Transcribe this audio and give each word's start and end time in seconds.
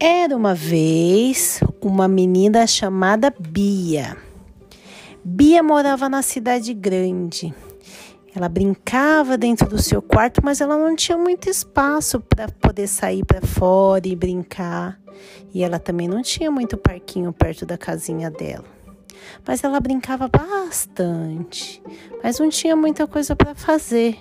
Era 0.00 0.36
uma 0.36 0.54
vez 0.54 1.58
uma 1.80 2.06
menina 2.06 2.68
chamada 2.68 3.34
Bia. 3.36 4.16
Bia 5.24 5.60
morava 5.60 6.08
na 6.08 6.22
cidade 6.22 6.72
grande. 6.72 7.52
Ela 8.32 8.48
brincava 8.48 9.36
dentro 9.36 9.68
do 9.68 9.82
seu 9.82 10.00
quarto, 10.00 10.40
mas 10.44 10.60
ela 10.60 10.78
não 10.78 10.94
tinha 10.94 11.18
muito 11.18 11.50
espaço 11.50 12.20
para 12.20 12.46
poder 12.48 12.86
sair 12.86 13.24
para 13.24 13.40
fora 13.40 14.06
e 14.06 14.14
brincar. 14.14 15.00
E 15.52 15.64
ela 15.64 15.80
também 15.80 16.06
não 16.06 16.22
tinha 16.22 16.48
muito 16.48 16.76
parquinho 16.76 17.32
perto 17.32 17.66
da 17.66 17.76
casinha 17.76 18.30
dela. 18.30 18.78
Mas 19.44 19.64
ela 19.64 19.80
brincava 19.80 20.28
bastante, 20.28 21.82
mas 22.22 22.38
não 22.38 22.48
tinha 22.48 22.76
muita 22.76 23.04
coisa 23.04 23.34
para 23.34 23.52
fazer. 23.52 24.16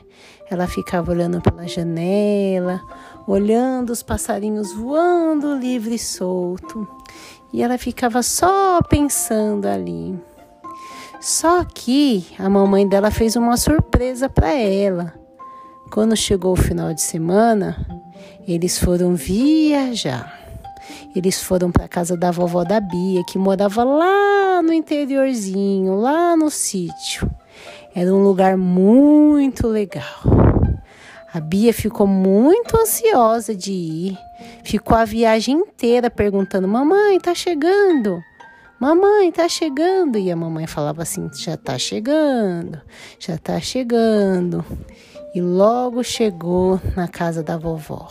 Ela 0.49 0.65
ficava 0.65 1.11
olhando 1.11 1.39
pela 1.39 1.67
janela, 1.67 2.81
olhando 3.27 3.89
os 3.89 4.01
passarinhos 4.01 4.73
voando 4.73 5.53
livre 5.53 5.95
e 5.95 5.99
solto. 5.99 6.87
E 7.51 7.61
ela 7.61 7.77
ficava 7.77 8.23
só 8.23 8.81
pensando 8.81 9.65
ali. 9.67 10.17
Só 11.19 11.63
que 11.65 12.25
a 12.39 12.49
mamãe 12.49 12.87
dela 12.87 13.11
fez 13.11 13.35
uma 13.35 13.57
surpresa 13.57 14.29
para 14.29 14.53
ela. 14.53 15.13
Quando 15.91 16.15
chegou 16.15 16.53
o 16.53 16.61
final 16.61 16.93
de 16.93 17.01
semana, 17.01 17.85
eles 18.47 18.79
foram 18.79 19.15
viajar. 19.15 20.37
Eles 21.15 21.41
foram 21.41 21.71
para 21.71 21.87
casa 21.87 22.15
da 22.15 22.31
vovó 22.31 22.63
da 22.63 22.79
Bia, 22.79 23.23
que 23.25 23.37
morava 23.37 23.83
lá 23.83 24.61
no 24.61 24.71
interiorzinho, 24.71 25.95
lá 25.95 26.35
no 26.35 26.49
sítio. 26.49 27.29
Era 27.95 28.13
um 28.13 28.23
lugar 28.23 28.55
muito 28.55 29.67
legal. 29.67 30.56
A 31.33 31.41
Bia 31.41 31.73
ficou 31.73 32.07
muito 32.07 32.77
ansiosa 32.77 33.53
de 33.53 33.71
ir. 33.71 34.17
Ficou 34.63 34.95
a 34.95 35.03
viagem 35.03 35.57
inteira 35.57 36.09
perguntando: 36.09 36.67
Mamãe, 36.67 37.19
tá 37.19 37.35
chegando? 37.35 38.23
Mamãe, 38.79 39.31
tá 39.31 39.49
chegando. 39.49 40.17
E 40.17 40.31
a 40.31 40.35
mamãe 40.35 40.65
falava 40.67 41.01
assim: 41.01 41.29
Já 41.33 41.57
tá 41.57 41.77
chegando, 41.77 42.81
já 43.19 43.37
tá 43.37 43.59
chegando. 43.59 44.63
E 45.35 45.41
logo 45.41 46.03
chegou 46.03 46.79
na 46.95 47.07
casa 47.07 47.43
da 47.43 47.57
vovó. 47.57 48.07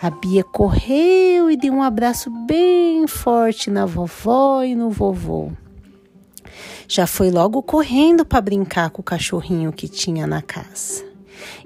A 0.00 0.10
Bia 0.10 0.44
correu 0.44 1.50
e 1.50 1.56
deu 1.56 1.72
um 1.72 1.82
abraço 1.82 2.30
bem 2.46 3.06
forte 3.06 3.70
na 3.70 3.84
vovó 3.84 4.62
e 4.62 4.74
no 4.74 4.90
vovô. 4.90 5.50
Já 6.86 7.06
foi 7.06 7.30
logo 7.30 7.62
correndo 7.62 8.24
para 8.24 8.40
brincar 8.40 8.90
com 8.90 9.00
o 9.00 9.04
cachorrinho 9.04 9.72
que 9.72 9.88
tinha 9.88 10.26
na 10.26 10.42
casa. 10.42 11.11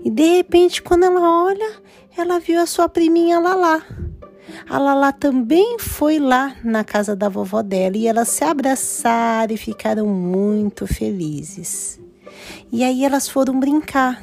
E 0.05 0.11
de 0.11 0.37
repente, 0.37 0.83
quando 0.83 1.05
ela 1.05 1.45
olha, 1.45 1.73
ela 2.17 2.39
viu 2.39 2.61
a 2.61 2.67
sua 2.67 2.89
priminha 2.89 3.39
Lala. 3.39 3.83
A 4.69 4.79
Lala 4.79 5.13
também 5.13 5.79
foi 5.79 6.19
lá 6.19 6.57
na 6.65 6.83
casa 6.85 7.15
da 7.15 7.29
vovó 7.29 7.63
dela 7.63 7.97
e 7.97 8.07
elas 8.07 8.29
se 8.29 8.45
abraçaram 8.45 9.53
e 9.53 9.57
ficaram 9.57 10.07
muito 10.07 10.87
felizes. 10.87 12.01
E 12.73 12.83
aí 12.83 13.05
elas 13.05 13.29
foram 13.29 13.59
brincar. 13.59 14.23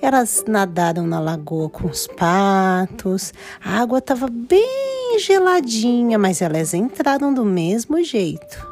Elas 0.00 0.44
nadaram 0.46 1.06
na 1.06 1.18
lagoa 1.18 1.68
com 1.68 1.88
os 1.88 2.06
patos. 2.06 3.32
A 3.62 3.80
água 3.80 3.98
estava 3.98 4.28
bem 4.28 5.18
geladinha, 5.18 6.18
mas 6.18 6.40
elas 6.40 6.72
entraram 6.72 7.34
do 7.34 7.44
mesmo 7.44 8.02
jeito. 8.02 8.66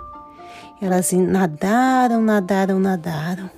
Elas 0.80 1.10
nadaram, 1.12 2.22
nadaram, 2.22 2.78
nadaram. 2.78 3.50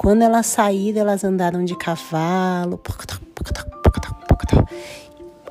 Quando 0.00 0.22
elas 0.22 0.46
saíram, 0.46 1.02
elas 1.02 1.24
andaram 1.24 1.62
de 1.62 1.76
cavalo. 1.76 2.80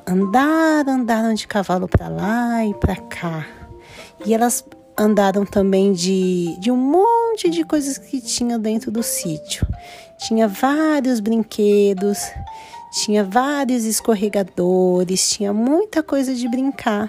Andaram, 0.04 0.92
andaram 0.94 1.34
de 1.34 1.46
cavalo 1.46 1.86
para 1.86 2.08
lá 2.08 2.66
e 2.66 2.74
para 2.74 2.96
cá. 2.96 3.46
E 4.26 4.34
elas 4.34 4.64
andaram 4.98 5.46
também 5.46 5.92
de, 5.92 6.56
de 6.58 6.68
um 6.68 6.76
monte 6.76 7.48
de 7.48 7.62
coisas 7.62 7.96
que 7.96 8.20
tinha 8.20 8.58
dentro 8.58 8.90
do 8.90 9.04
sítio. 9.04 9.64
Tinha 10.18 10.48
vários 10.48 11.20
brinquedos, 11.20 12.18
tinha 12.90 13.22
vários 13.22 13.84
escorregadores, 13.84 15.30
tinha 15.30 15.52
muita 15.52 16.02
coisa 16.02 16.34
de 16.34 16.48
brincar. 16.48 17.08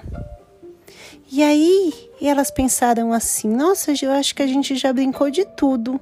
E 1.31 1.41
aí 1.41 1.91
elas 2.21 2.51
pensaram 2.51 3.11
assim: 3.11 3.49
nossa, 3.49 3.93
eu 3.99 4.11
acho 4.11 4.35
que 4.35 4.43
a 4.43 4.47
gente 4.47 4.75
já 4.75 4.93
brincou 4.93 5.31
de 5.31 5.43
tudo. 5.43 5.99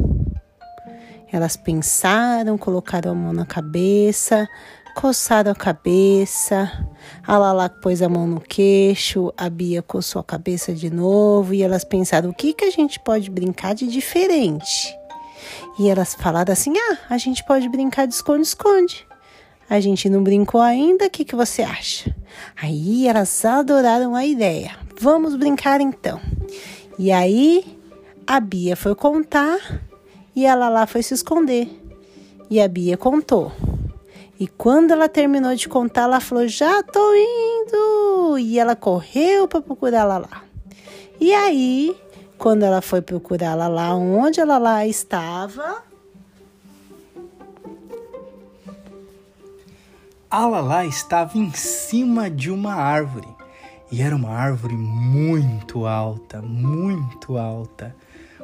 Elas 1.32 1.56
pensaram, 1.56 2.58
colocaram 2.58 3.12
a 3.12 3.16
mão 3.16 3.34
na 3.34 3.46
cabeça, 3.46 4.50
coçaram 4.96 5.52
a 5.52 5.56
cabeça. 5.56 6.86
A 7.26 7.38
Lala 7.38 7.70
pôs 7.70 8.02
a 8.02 8.10
mão 8.10 8.28
no 8.28 8.42
queixo, 8.42 9.32
a 9.38 9.50
Bia 9.50 9.82
coçou 9.82 10.20
a 10.20 10.24
cabeça 10.24 10.74
de 10.74 10.90
novo 10.90 11.54
e 11.54 11.62
elas 11.62 11.84
pensaram: 11.84 12.30
o 12.32 12.34
que, 12.34 12.54
que 12.54 12.66
a 12.66 12.72
gente 12.72 13.00
pode 13.00 13.30
brincar 13.30 13.76
de 13.76 13.88
diferente? 13.88 14.98
E 15.78 15.88
elas 15.88 16.16
falaram 16.16 16.52
assim: 16.52 16.74
ah, 16.78 16.98
a 17.10 17.18
gente 17.18 17.44
pode 17.46 17.70
brincar 17.70 18.08
de 18.08 18.14
esconde-esconde. 18.14 19.08
A 19.70 19.80
gente 19.80 20.10
não 20.10 20.24
brincou 20.24 20.60
ainda, 20.60 21.06
o 21.06 21.10
que, 21.12 21.24
que 21.24 21.36
você 21.36 21.62
acha? 21.62 22.14
Aí 22.60 23.08
elas 23.08 23.46
adoraram 23.46 24.16
a 24.16 24.26
ideia. 24.26 24.72
Vamos 25.00 25.36
brincar 25.36 25.80
então. 25.80 26.20
E 26.98 27.12
aí 27.12 27.78
a 28.26 28.40
Bia 28.40 28.76
foi 28.76 28.96
contar 28.96 29.60
e 30.40 30.46
ela 30.46 30.70
lá 30.70 30.88
foi 30.88 31.04
se 31.04 31.14
esconder. 31.14 31.68
E 32.50 32.62
a 32.62 32.68
Bia 32.68 32.96
contou. 32.96 33.52
E 34.40 34.48
quando 34.48 34.92
ela 34.92 35.10
terminou 35.10 35.54
de 35.54 35.68
contar, 35.68 36.04
ela 36.04 36.22
falou: 36.22 36.48
Já 36.48 36.82
tô 36.82 37.14
indo! 37.14 38.40
E 38.40 38.58
ela 38.58 38.74
correu 38.74 39.50
para 39.50 39.62
procurar 39.62 40.00
ela 40.00 40.18
lá. 40.20 40.44
E 41.20 41.34
aí, 41.34 41.94
quando 42.38 42.64
ela 42.64 42.82
foi 42.82 43.02
procurar 43.02 43.48
ela 43.48 43.68
lá, 43.68 43.94
onde 43.94 44.40
ela 44.40 44.58
lá 44.58 44.88
estava. 44.88 45.84
A 50.32 50.46
Lala 50.46 50.86
estava 50.86 51.38
em 51.38 51.52
cima 51.52 52.30
de 52.30 52.50
uma 52.50 52.76
árvore. 52.76 53.28
E 53.92 54.02
era 54.02 54.16
uma 54.16 54.30
árvore 54.30 54.76
muito 54.76 55.86
alta, 55.86 56.42
muito 56.42 57.38
alta. 57.38 57.94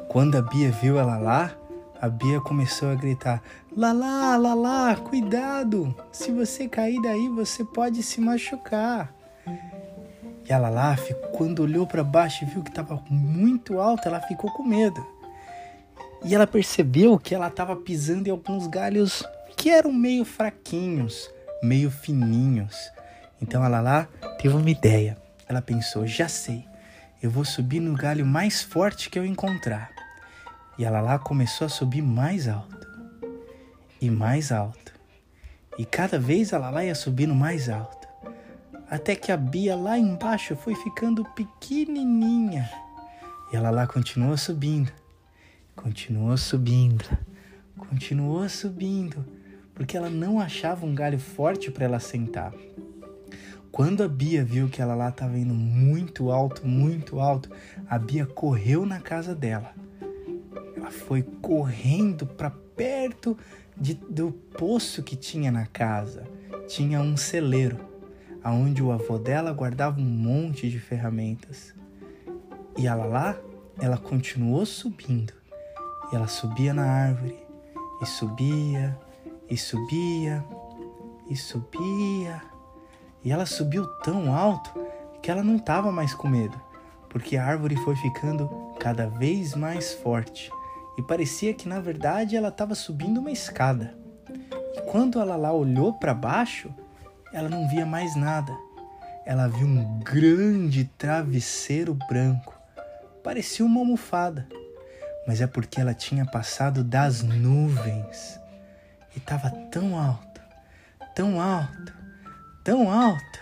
Quando 0.08 0.36
a 0.36 0.42
Bia 0.42 0.70
viu 0.70 0.98
ela 0.98 1.16
lá, 1.16 1.56
a 2.00 2.08
Bia 2.08 2.40
começou 2.40 2.90
a 2.90 2.94
gritar: 2.94 3.42
Lala, 3.76 4.36
Lala, 4.36 4.96
cuidado! 4.96 5.94
Se 6.12 6.30
você 6.30 6.68
cair 6.68 7.00
daí, 7.00 7.28
você 7.28 7.64
pode 7.64 8.02
se 8.02 8.20
machucar. 8.20 9.14
E 10.48 10.52
a 10.52 10.58
Lala, 10.58 10.96
quando 11.32 11.60
olhou 11.60 11.86
para 11.86 12.04
baixo 12.04 12.44
e 12.44 12.46
viu 12.46 12.62
que 12.62 12.70
estava 12.70 13.02
muito 13.10 13.80
alto, 13.80 14.06
ela 14.06 14.20
ficou 14.20 14.50
com 14.52 14.62
medo. 14.62 15.04
E 16.24 16.34
ela 16.34 16.46
percebeu 16.46 17.18
que 17.18 17.34
ela 17.34 17.48
estava 17.48 17.74
pisando 17.76 18.28
em 18.28 18.30
alguns 18.30 18.66
galhos 18.66 19.24
que 19.56 19.70
eram 19.70 19.92
meio 19.92 20.24
fraquinhos, 20.24 21.30
meio 21.62 21.90
fininhos. 21.90 22.76
Então 23.40 23.62
a 23.62 23.68
Lala 23.68 24.08
teve 24.38 24.54
uma 24.54 24.70
ideia. 24.70 25.16
Ela 25.48 25.62
pensou: 25.62 26.06
já 26.06 26.28
sei, 26.28 26.64
eu 27.22 27.30
vou 27.30 27.44
subir 27.44 27.80
no 27.80 27.94
galho 27.94 28.24
mais 28.24 28.62
forte 28.62 29.10
que 29.10 29.18
eu 29.18 29.24
encontrar. 29.24 29.95
E 30.78 30.84
ela 30.84 31.00
lá 31.00 31.18
começou 31.18 31.66
a 31.66 31.70
subir 31.70 32.02
mais 32.02 32.48
alto 32.48 32.86
e 34.00 34.10
mais 34.10 34.52
alto. 34.52 34.92
E 35.78 35.84
cada 35.84 36.18
vez 36.18 36.52
ela 36.52 36.70
lá 36.70 36.84
ia 36.84 36.94
subindo 36.94 37.34
mais 37.34 37.68
alto. 37.68 38.06
Até 38.90 39.14
que 39.14 39.32
a 39.32 39.36
Bia 39.36 39.74
lá 39.74 39.98
embaixo 39.98 40.54
foi 40.54 40.74
ficando 40.74 41.24
pequenininha. 41.24 42.70
E 43.52 43.56
ela 43.56 43.70
lá 43.70 43.86
continuou 43.86 44.36
subindo, 44.36 44.92
continuou 45.74 46.36
subindo, 46.36 47.04
continuou 47.76 48.48
subindo, 48.48 49.24
porque 49.74 49.96
ela 49.96 50.10
não 50.10 50.40
achava 50.40 50.84
um 50.84 50.94
galho 50.94 51.18
forte 51.18 51.70
para 51.70 51.84
ela 51.84 52.00
sentar. 52.00 52.52
Quando 53.72 54.02
a 54.02 54.08
Bia 54.08 54.44
viu 54.44 54.68
que 54.68 54.80
ela 54.80 54.94
lá 54.94 55.08
estava 55.08 55.38
indo 55.38 55.54
muito 55.54 56.30
alto, 56.30 56.66
muito 56.66 57.20
alto, 57.20 57.50
a 57.88 57.98
Bia 57.98 58.26
correu 58.26 58.86
na 58.86 59.00
casa 59.00 59.34
dela 59.34 59.74
ela 60.86 60.90
foi 60.92 61.22
correndo 61.42 62.24
para 62.24 62.48
perto 62.48 63.36
de, 63.76 63.94
do 63.94 64.30
poço 64.30 65.02
que 65.02 65.16
tinha 65.16 65.50
na 65.50 65.66
casa. 65.66 66.22
Tinha 66.68 67.00
um 67.00 67.16
celeiro, 67.16 67.76
aonde 68.42 68.82
o 68.82 68.92
avô 68.92 69.18
dela 69.18 69.52
guardava 69.52 70.00
um 70.00 70.04
monte 70.04 70.70
de 70.70 70.78
ferramentas. 70.78 71.74
E 72.78 72.86
ela 72.86 73.04
lá, 73.04 73.36
ela 73.80 73.98
continuou 73.98 74.64
subindo. 74.64 75.32
E 76.12 76.14
ela 76.14 76.28
subia 76.28 76.72
na 76.72 76.84
árvore, 76.84 77.36
e 78.00 78.06
subia, 78.06 78.96
e 79.50 79.56
subia, 79.56 80.44
e 81.28 81.34
subia. 81.34 82.42
E 83.24 83.32
ela 83.32 83.44
subiu 83.44 83.84
tão 84.04 84.32
alto 84.32 84.70
que 85.20 85.32
ela 85.32 85.42
não 85.42 85.56
estava 85.56 85.90
mais 85.90 86.14
com 86.14 86.28
medo, 86.28 86.60
porque 87.08 87.36
a 87.36 87.44
árvore 87.44 87.74
foi 87.74 87.96
ficando 87.96 88.48
cada 88.78 89.08
vez 89.08 89.56
mais 89.56 89.92
forte 89.92 90.48
e 90.96 91.02
parecia 91.02 91.52
que 91.52 91.68
na 91.68 91.80
verdade 91.80 92.36
ela 92.36 92.48
estava 92.48 92.74
subindo 92.74 93.18
uma 93.18 93.30
escada. 93.30 93.94
E 94.74 94.80
quando 94.82 95.20
ela 95.20 95.36
lá 95.36 95.52
olhou 95.52 95.92
para 95.92 96.14
baixo, 96.14 96.72
ela 97.32 97.48
não 97.48 97.68
via 97.68 97.84
mais 97.84 98.16
nada. 98.16 98.52
ela 99.26 99.48
viu 99.48 99.66
um 99.66 99.98
grande 99.98 100.84
travesseiro 100.96 101.92
branco. 102.08 102.54
Parecia 103.24 103.66
uma 103.66 103.80
almofada, 103.80 104.46
mas 105.26 105.40
é 105.40 105.48
porque 105.48 105.80
ela 105.80 105.92
tinha 105.92 106.24
passado 106.24 106.84
das 106.84 107.24
nuvens 107.24 108.40
e 109.16 109.18
estava 109.18 109.50
tão 109.50 109.98
alto, 109.98 110.40
tão 111.12 111.40
alto, 111.40 111.92
tão 112.62 112.88
alto, 112.88 113.40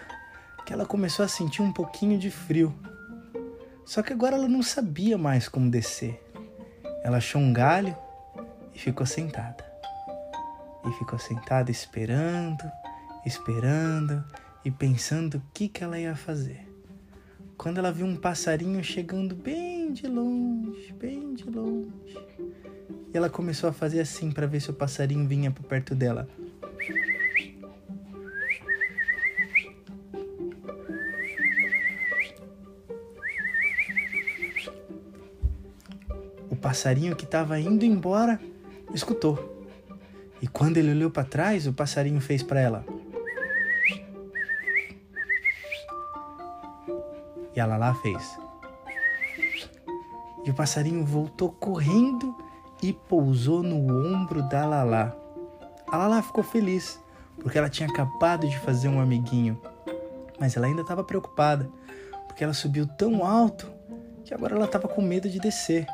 que 0.64 0.72
ela 0.72 0.86
começou 0.86 1.22
a 1.22 1.28
sentir 1.28 1.60
um 1.60 1.70
pouquinho 1.70 2.18
de 2.18 2.30
frio. 2.30 2.74
Só 3.84 4.02
que 4.02 4.14
agora 4.14 4.36
ela 4.36 4.48
não 4.48 4.62
sabia 4.62 5.18
mais 5.18 5.50
como 5.50 5.70
descer. 5.70 6.23
Ela 7.04 7.18
achou 7.18 7.38
um 7.38 7.52
galho 7.52 7.94
e 8.74 8.78
ficou 8.78 9.04
sentada. 9.04 9.62
E 10.86 10.90
ficou 10.92 11.18
sentada 11.18 11.70
esperando, 11.70 12.64
esperando 13.26 14.24
e 14.64 14.70
pensando 14.70 15.36
o 15.36 15.42
que, 15.52 15.68
que 15.68 15.84
ela 15.84 15.98
ia 15.98 16.16
fazer. 16.16 16.66
Quando 17.58 17.76
ela 17.76 17.92
viu 17.92 18.06
um 18.06 18.16
passarinho 18.16 18.82
chegando 18.82 19.34
bem 19.34 19.92
de 19.92 20.06
longe, 20.06 20.94
bem 20.94 21.34
de 21.34 21.44
longe. 21.44 22.18
E 23.12 23.16
ela 23.16 23.28
começou 23.28 23.68
a 23.68 23.72
fazer 23.72 24.00
assim 24.00 24.32
para 24.32 24.46
ver 24.46 24.60
se 24.60 24.70
o 24.70 24.74
passarinho 24.74 25.28
vinha 25.28 25.50
para 25.50 25.62
perto 25.62 25.94
dela. 25.94 26.26
Passarinho 36.74 37.14
que 37.14 37.24
estava 37.24 37.60
indo 37.60 37.84
embora 37.84 38.40
escutou. 38.92 39.64
E 40.42 40.48
quando 40.48 40.76
ele 40.76 40.90
olhou 40.90 41.08
para 41.08 41.22
trás, 41.22 41.68
o 41.68 41.72
passarinho 41.72 42.20
fez 42.20 42.42
para 42.42 42.60
ela. 42.60 42.84
E 47.54 47.60
a 47.60 47.64
Lala 47.64 47.94
fez. 47.94 48.36
E 50.44 50.50
o 50.50 50.54
passarinho 50.54 51.06
voltou 51.06 51.52
correndo 51.52 52.36
e 52.82 52.92
pousou 52.92 53.62
no 53.62 53.76
ombro 54.04 54.42
da 54.48 54.66
Lala. 54.66 55.16
A 55.86 55.96
Lala 55.96 56.22
ficou 56.22 56.42
feliz, 56.42 57.00
porque 57.40 57.56
ela 57.56 57.70
tinha 57.70 57.88
acabado 57.88 58.48
de 58.48 58.58
fazer 58.58 58.88
um 58.88 59.00
amiguinho. 59.00 59.56
Mas 60.40 60.56
ela 60.56 60.66
ainda 60.66 60.82
estava 60.82 61.04
preocupada, 61.04 61.70
porque 62.26 62.42
ela 62.42 62.52
subiu 62.52 62.84
tão 62.84 63.24
alto 63.24 63.70
que 64.24 64.34
agora 64.34 64.56
ela 64.56 64.64
estava 64.64 64.88
com 64.88 65.00
medo 65.00 65.28
de 65.28 65.38
descer. 65.38 65.86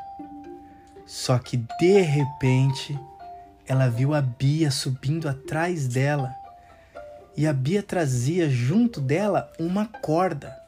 Só 1.06 1.38
que 1.38 1.56
de 1.79 2.00
repente 2.00 2.99
ela 3.67 3.88
viu 3.88 4.14
a 4.14 4.20
Bia 4.20 4.70
subindo 4.70 5.29
atrás 5.29 5.87
dela. 5.87 6.35
E 7.37 7.47
a 7.47 7.52
Bia 7.52 7.82
trazia 7.82 8.49
junto 8.49 9.00
dela 9.00 9.52
uma 9.58 9.87
corda 9.87 10.61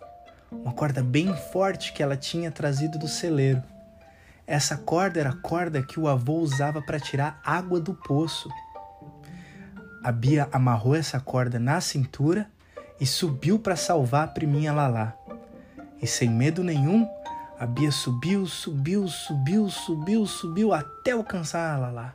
uma 0.53 0.73
corda 0.73 1.03
bem 1.03 1.35
forte 1.35 1.93
que 1.93 2.03
ela 2.03 2.17
tinha 2.17 2.51
trazido 2.51 2.99
do 2.99 3.09
celeiro. 3.09 3.63
Essa 4.47 4.77
corda 4.77 5.19
era 5.19 5.31
a 5.31 5.37
corda 5.37 5.83
que 5.83 5.99
o 5.99 6.07
avô 6.07 6.35
usava 6.35 6.83
para 6.83 7.01
tirar 7.01 7.41
água 7.45 7.81
do 7.81 7.95
poço. 7.95 8.51
A 10.05 10.13
Bia 10.13 10.49
amarrou 10.53 10.95
essa 10.95 11.19
corda 11.19 11.59
na 11.59 11.81
cintura 11.81 12.51
e 13.01 13.07
subiu 13.07 13.59
para 13.59 13.77
salvar 13.77 14.25
a 14.25 14.31
priminha 14.31 14.73
Lalá. 14.73 15.15
E 16.01 16.07
sem 16.07 16.29
medo 16.29 16.63
nenhum, 16.63 17.09
a 17.63 17.67
Bia 17.67 17.93
subiu, 17.93 18.45
subiu, 18.45 19.07
subiu, 19.07 19.71
subiu, 19.71 20.27
subiu 20.27 20.73
até 20.73 21.13
alcançar 21.13 21.77
a 21.77 21.79
Lalá. 21.79 22.15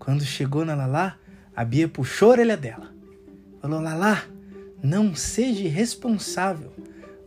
Quando 0.00 0.24
chegou 0.24 0.64
na 0.64 0.74
Lalá, 0.74 1.16
a 1.54 1.64
Bia 1.64 1.86
puxou 1.86 2.30
a 2.30 2.32
orelha 2.32 2.56
dela. 2.56 2.92
Falou: 3.62 3.80
Lalá, 3.80 4.24
não 4.82 5.14
seja 5.14 5.62
irresponsável. 5.62 6.72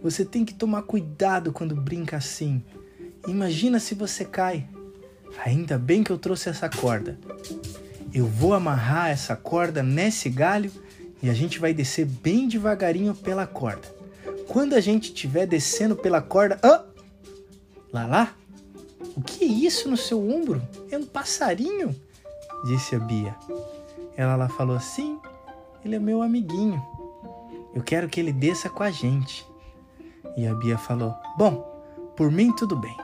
Você 0.04 0.25
tem 0.25 0.44
que 0.44 0.54
tomar 0.54 0.81
cuidado 0.81 1.54
quando 1.54 1.74
brinca 1.74 2.18
assim. 2.18 2.62
Imagina 3.25 3.80
se 3.80 3.95
você 3.95 4.25
cai. 4.25 4.68
Ainda 5.45 5.80
bem 5.80 6.04
que 6.04 6.12
eu 6.12 6.18
trouxe 6.18 6.50
essa 6.50 6.68
corda. 6.68 7.18
Eu 8.13 8.28
vou 8.28 8.54
amarrar 8.54 9.10
essa 9.10 9.38
corda 9.38 9.81
nesse 9.81 10.30
galho 10.30 10.69
e 11.24 11.30
a 11.30 11.33
gente 11.33 11.60
vai 11.60 11.74
descer 11.74 12.06
bem 12.06 12.50
devagarinho 12.50 13.16
pela 13.16 13.48
corda. 13.48 13.88
Quando 14.50 14.74
a 14.74 14.81
gente 14.81 15.13
estiver 15.13 15.45
descendo 15.48 15.95
pela 15.95 16.22
corda. 16.22 16.60
Ah! 16.62 16.90
Lá 17.93 18.05
lá? 18.05 18.35
O 19.15 19.21
que 19.21 19.43
é 19.43 19.47
isso 19.47 19.89
no 19.89 19.97
seu 19.97 20.19
ombro? 20.29 20.61
É 20.89 20.97
um 20.97 21.05
passarinho? 21.05 21.95
Disse 22.65 22.95
a 22.95 22.99
Bia. 22.99 23.35
Ela 24.15 24.35
lá 24.35 24.47
falou 24.47 24.75
assim: 24.75 25.19
ele 25.83 25.95
é 25.95 25.99
meu 25.99 26.21
amiguinho. 26.21 26.81
Eu 27.73 27.81
quero 27.81 28.07
que 28.07 28.19
ele 28.19 28.31
desça 28.31 28.69
com 28.69 28.83
a 28.83 28.91
gente. 28.91 29.45
E 30.38 30.47
a 30.47 30.53
Bia 30.53 30.77
falou: 30.77 31.15
Bom, 31.38 31.61
por 32.15 32.31
mim 32.31 32.55
tudo 32.55 32.75
bem. 32.75 32.95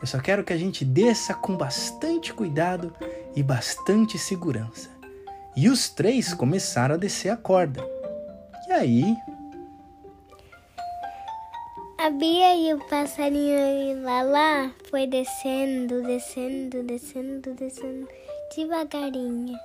Eu 0.00 0.06
só 0.06 0.18
quero 0.18 0.44
que 0.44 0.52
a 0.52 0.56
gente 0.56 0.84
desça 0.84 1.32
com 1.32 1.56
bastante 1.56 2.34
cuidado 2.34 2.92
e 3.34 3.42
bastante 3.42 4.18
segurança. 4.18 4.90
E 5.56 5.68
os 5.68 5.88
três 5.88 6.34
começaram 6.34 6.96
a 6.96 6.98
descer 6.98 7.30
a 7.30 7.36
corda. 7.36 7.82
E 8.68 8.72
aí? 8.72 9.16
A 12.04 12.10
Bia 12.10 12.54
e 12.54 12.74
o 12.74 12.78
passarinho 12.84 14.02
lá 14.02 14.20
lá 14.20 14.74
foi 14.90 15.06
descendo, 15.06 16.02
descendo, 16.02 16.82
descendo, 16.82 17.54
descendo 17.54 18.06
devagarinho. 18.54 19.58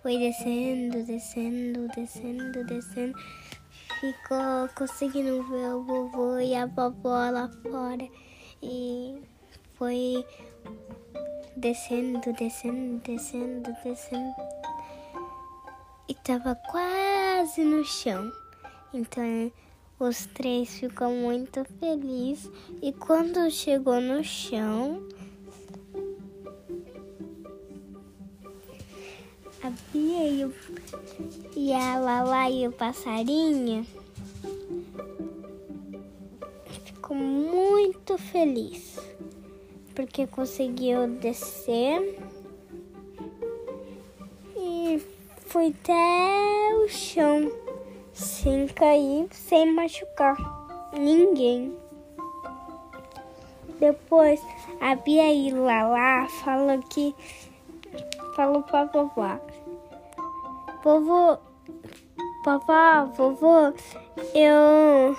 Foi 0.00 0.18
descendo, 0.18 1.02
descendo, 1.02 1.88
descendo, 1.88 2.64
descendo 2.64 3.18
ficou 4.00 4.68
conseguindo 4.76 5.42
ver 5.48 5.74
o 5.74 5.82
vovô 5.82 6.38
e 6.38 6.54
a 6.54 6.66
vovó 6.66 7.28
lá 7.28 7.50
fora. 7.68 8.08
E 8.62 9.20
foi 9.74 10.24
descendo, 11.56 12.32
descendo, 12.34 13.00
descendo, 13.00 13.76
descendo. 13.82 14.34
E 16.08 16.14
tava 16.14 16.54
quase 16.70 17.64
no 17.64 17.84
chão. 17.84 18.30
Então 18.96 19.52
os 20.00 20.24
três 20.24 20.70
ficam 20.78 21.12
muito 21.12 21.62
felizes. 21.78 22.50
E 22.80 22.94
quando 22.94 23.50
chegou 23.50 24.00
no 24.00 24.24
chão, 24.24 25.06
a 29.62 29.70
Bia 29.92 30.28
e, 30.30 30.44
o, 30.46 30.54
e 31.54 31.74
a 31.74 31.98
Lala 31.98 32.48
e 32.48 32.66
o 32.66 32.72
passarinho. 32.72 33.86
Ficou 36.86 37.16
muito 37.16 38.16
feliz 38.16 38.98
porque 39.94 40.26
conseguiu 40.26 41.06
descer. 41.06 42.18
E 44.56 45.02
foi 45.48 45.66
até 45.68 46.74
o 46.82 46.88
chão 46.88 47.65
sem 48.16 48.66
cair, 48.68 49.28
sem 49.30 49.72
machucar 49.72 50.36
ninguém. 50.92 51.76
Depois 53.78 54.40
a 54.80 54.94
Bia 54.94 55.30
e 55.30 55.50
Lala 55.52 56.26
falou 56.28 56.78
que 56.90 57.14
falou 58.34 58.62
pra 58.62 58.86
vovó. 58.86 59.38
Vovô, 60.82 61.38
vovó, 62.44 63.04
vovô, 63.16 63.74
eu 64.34 65.16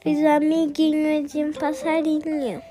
fiz 0.00 0.18
um 0.18 0.28
amiguinho 0.28 1.26
de 1.26 1.44
um 1.44 1.52
passarinho. 1.52 2.62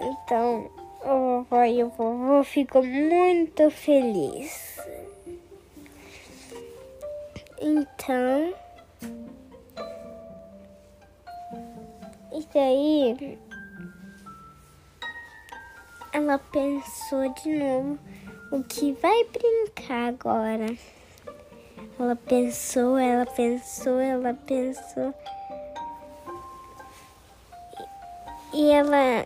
Então, 0.00 0.70
a 1.02 1.14
vovó 1.14 1.64
e 1.64 1.82
o 1.82 1.88
vovô 1.88 2.44
ficam 2.44 2.84
muito 2.84 3.70
felizes. 3.70 4.73
Então, 7.66 8.52
isso 12.30 12.58
aí 12.58 13.38
ela 16.12 16.38
pensou 16.38 17.32
de 17.32 17.56
novo 17.56 17.98
o 18.52 18.62
que 18.64 18.92
vai 19.00 19.24
brincar 19.24 20.08
agora. 20.10 20.76
Ela 21.98 22.14
pensou, 22.16 22.98
ela 22.98 23.24
pensou, 23.24 23.98
ela 23.98 24.34
pensou. 24.34 25.14
E 28.52 28.70
ela 28.72 29.24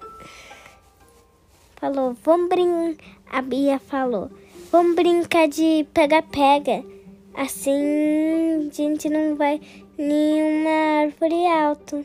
falou: 1.75 2.17
Vamos 2.23 2.49
brincar. 2.49 3.05
A 3.33 3.43
Bia 3.43 3.81
falou: 3.81 4.31
Vamos 4.71 4.95
brincar 4.95 5.49
de 5.49 5.85
pega-pega. 5.93 6.98
Assim 7.35 8.69
a 8.69 8.73
gente 8.73 9.09
não 9.09 9.37
vai 9.37 9.61
nenhuma 9.97 11.03
árvore 11.03 11.47
alta. 11.47 12.05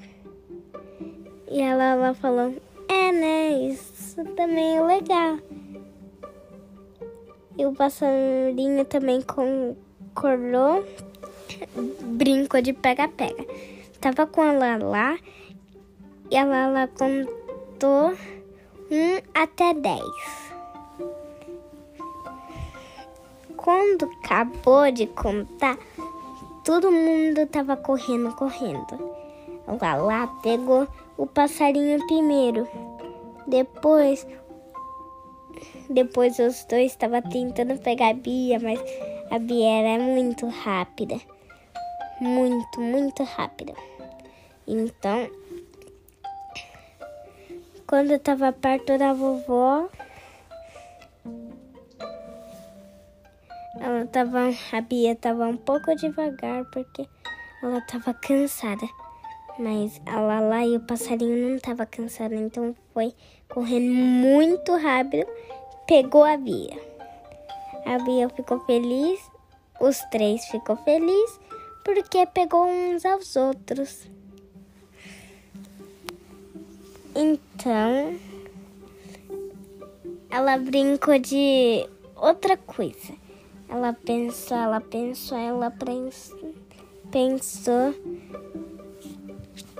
E 1.50 1.62
ela, 1.62 1.84
ela 1.84 2.13
falou: 2.13 2.56
É, 2.88 3.12
né? 3.12 3.51
Isso 3.70 4.24
também 4.36 4.77
é 4.77 4.82
legal. 4.82 5.39
E 7.58 7.65
o 7.65 7.74
passarinho 7.74 8.86
também 8.86 9.22
concordou. 9.22 10.86
Brincou 12.01 12.62
de 12.62 12.74
pega-pega. 12.74 13.46
Tava 14.00 14.27
com 14.27 14.44
ela 14.44 14.77
lá 14.77 15.18
e 16.30 16.38
a 16.38 16.44
Lala 16.44 16.88
contou 16.88 18.12
um 18.89 19.22
até 19.34 19.74
dez. 19.74 20.52
Quando 23.63 24.12
acabou 24.22 24.91
de 24.91 25.08
contar, 25.08 25.77
todo 26.65 26.91
mundo 26.91 27.48
tava 27.48 27.77
correndo, 27.77 28.36
correndo. 28.36 29.15
A 29.65 29.96
Lala 29.96 30.27
pegou 30.43 30.86
o 31.17 31.25
passarinho 31.25 32.05
primeiro. 32.05 32.67
Depois, 33.48 34.27
depois 35.89 36.38
os 36.39 36.65
dois 36.65 36.91
estavam 36.91 37.22
tentando 37.22 37.79
pegar 37.79 38.10
a 38.10 38.13
Bia, 38.13 38.60
mas 38.60 38.82
a 39.32 39.39
Bia 39.39 39.70
era 39.70 40.03
muito 40.03 40.46
rápida. 40.48 41.15
Muito, 42.20 42.82
muito 42.82 43.24
rápida. 43.24 43.74
Então, 44.67 45.29
quando 47.88 48.12
eu 48.12 48.20
tava 48.20 48.51
perto 48.51 48.98
da 48.98 49.13
vovó, 49.13 49.88
ela 53.80 54.06
tava, 54.06 54.50
a 54.72 54.82
Bia 54.82 55.15
tava 55.15 55.48
um 55.48 55.58
pouco 55.58 55.96
devagar 55.96 56.63
porque 56.65 57.08
ela 57.62 57.82
tava 57.82 58.13
cansada. 58.13 58.88
Mas 59.58 60.01
a 60.06 60.20
Lala 60.20 60.65
e 60.65 60.77
o 60.77 60.80
passarinho 60.80 61.51
não 61.51 61.60
tava 61.60 61.86
cansado, 61.86 62.34
então 62.34 62.75
foi 62.94 63.13
correndo 63.50 63.94
muito 63.94 64.75
rápido, 64.75 65.27
pegou 65.88 66.24
a 66.24 66.38
Bia. 66.38 66.80
A 67.86 68.00
Bia 68.03 68.30
ficou 68.30 68.60
feliz, 68.65 69.20
os 69.80 70.00
três 70.12 70.46
ficou 70.46 70.75
feliz 70.77 71.39
porque 71.84 72.25
pegou 72.27 72.65
uns 72.65 73.06
aos 73.06 73.36
outros. 73.36 74.08
Então, 77.15 78.18
ela 80.32 80.58
brincou 80.58 81.20
de 81.20 81.88
outra 82.15 82.58
coisa. 82.58 83.23
Ela 83.74 83.92
pensou, 83.92 84.56
ela 84.56 84.80
pensou, 84.80 85.36
ela 85.36 85.74
pensou, 87.12 87.96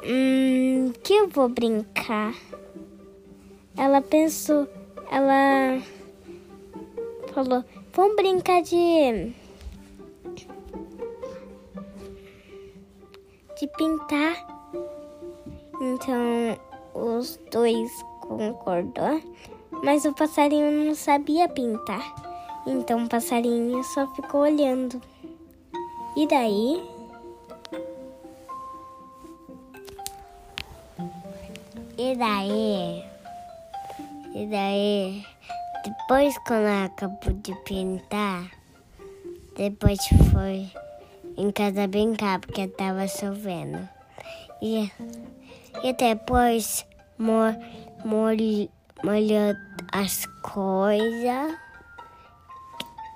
hum, 0.04 0.92
que 1.04 1.14
eu 1.14 1.30
vou 1.30 1.48
brincar? 1.48 2.34
Ela 3.78 4.02
pensou, 4.02 4.68
ela 5.12 5.80
falou, 7.36 7.64
vamos 7.94 8.16
brincar 8.16 8.64
de 8.64 9.32
de 13.60 13.68
pintar. 13.78 14.48
Então 15.80 16.58
os 16.96 17.40
dois 17.52 17.92
concordou, 18.22 19.22
mas 19.84 20.04
o 20.04 20.14
passarinho 20.16 20.84
não 20.84 20.96
sabia 20.96 21.48
pintar. 21.48 22.33
Então 22.65 23.03
o 23.03 23.10
passarinho 23.10 23.84
só 23.84 24.08
ficou 24.15 24.41
olhando. 24.41 25.01
E 26.15 26.27
daí? 26.27 26.84
E 31.98 32.15
daí? 32.15 33.03
E 34.36 34.46
daí? 34.48 35.25
Depois 35.84 36.38
quando 36.48 36.65
ela 36.65 36.86
acabou 36.86 37.34
de 37.34 37.53
pintar, 37.65 38.50
depois 39.55 40.00
foi 40.32 40.72
em 41.36 41.51
casa 41.51 41.88
brincar 41.88 42.39
porque 42.39 42.67
tava 42.67 43.08
chovendo. 43.08 43.89
E 44.62 44.89
e 45.82 45.91
depois 45.93 46.86
mol, 47.17 47.53
molhou 48.05 49.55
as 49.91 50.25
coisas. 50.41 51.58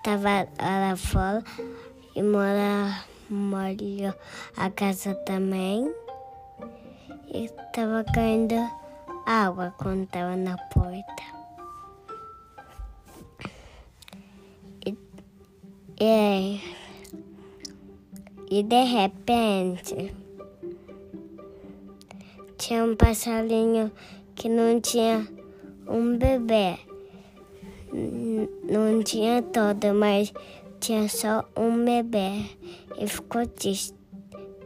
Tava 0.08 0.48
lá 0.58 0.96
fora 0.96 1.44
e 2.16 2.24
molha, 2.24 3.04
molhou 3.30 4.14
a 4.56 4.70
casa 4.70 5.14
também. 5.26 5.94
E 7.28 7.50
tava 7.74 8.06
caindo 8.14 8.56
água 9.26 9.76
quando 9.78 10.08
tava 10.08 10.38
na 10.38 10.58
porta. 10.70 11.24
E, 14.86 14.98
e, 16.00 16.62
e 18.50 18.64
de 18.64 18.84
repente 18.86 20.16
tinha 22.58 22.82
um 22.86 22.96
passarinho 22.96 23.92
que 24.36 24.48
não 24.48 24.80
tinha 24.80 25.28
um 25.86 26.18
bebê. 26.18 26.87
Não 27.92 29.04
tinha 29.04 29.42
todo, 29.42 29.94
mas 29.94 30.34
tinha 30.80 31.08
só 31.10 31.44
um 31.56 31.84
bebê. 31.84 32.46
E 33.00 33.08
ficou 33.08 33.46
triste, 33.48 33.94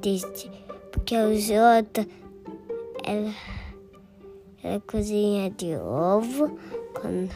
triste 0.02 0.50
porque 0.92 1.18
os 1.18 1.50
outros 1.50 2.06
ela, 3.04 3.34
ela 4.64 4.80
cozinha 4.82 5.50
de 5.50 5.76
ovo 5.76 6.58
quando, 6.94 7.32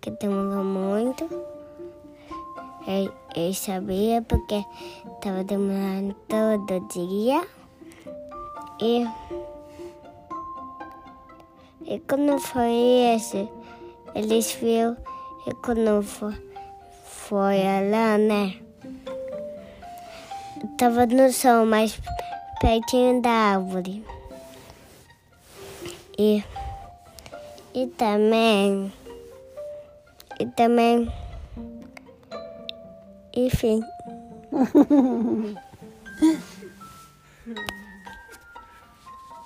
que 0.00 0.10
demorou 0.10 0.64
muito. 0.64 1.24
Eu 3.34 3.52
sabia 3.54 4.22
porque 4.22 4.64
estava 5.14 5.44
demorando 5.44 6.14
todo 6.28 6.88
dia. 6.88 7.46
E, 8.80 9.06
e 11.84 12.00
quando 12.00 12.38
foi 12.38 13.14
esse, 13.14 13.48
eles 14.16 14.50
viram 14.52 14.96
e 15.46 15.52
quando 15.56 16.02
foi, 16.02 16.36
lá, 17.90 18.16
né? 18.16 18.56
Tava 20.78 21.04
no 21.04 21.30
sol, 21.30 21.66
mais 21.66 22.00
pertinho 22.58 23.20
da 23.20 23.30
árvore. 23.30 24.02
E, 26.18 26.42
e 27.74 27.86
também, 27.88 28.90
e 30.40 30.46
também, 30.46 31.12
enfim. 33.34 33.82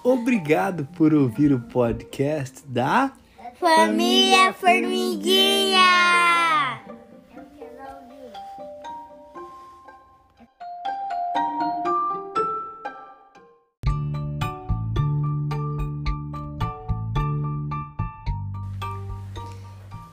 Obrigado 0.04 0.86
por 0.96 1.12
ouvir 1.12 1.52
o 1.52 1.58
podcast 1.60 2.64
da 2.68 3.12
Família 3.60 4.54
Formiguinha! 4.54 5.80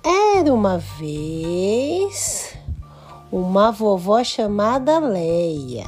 Era 0.04 0.54
uma 0.54 0.78
vez 0.78 2.54
uma 3.32 3.72
vovó 3.72 4.22
chamada 4.26 5.00
Leia. 5.00 5.88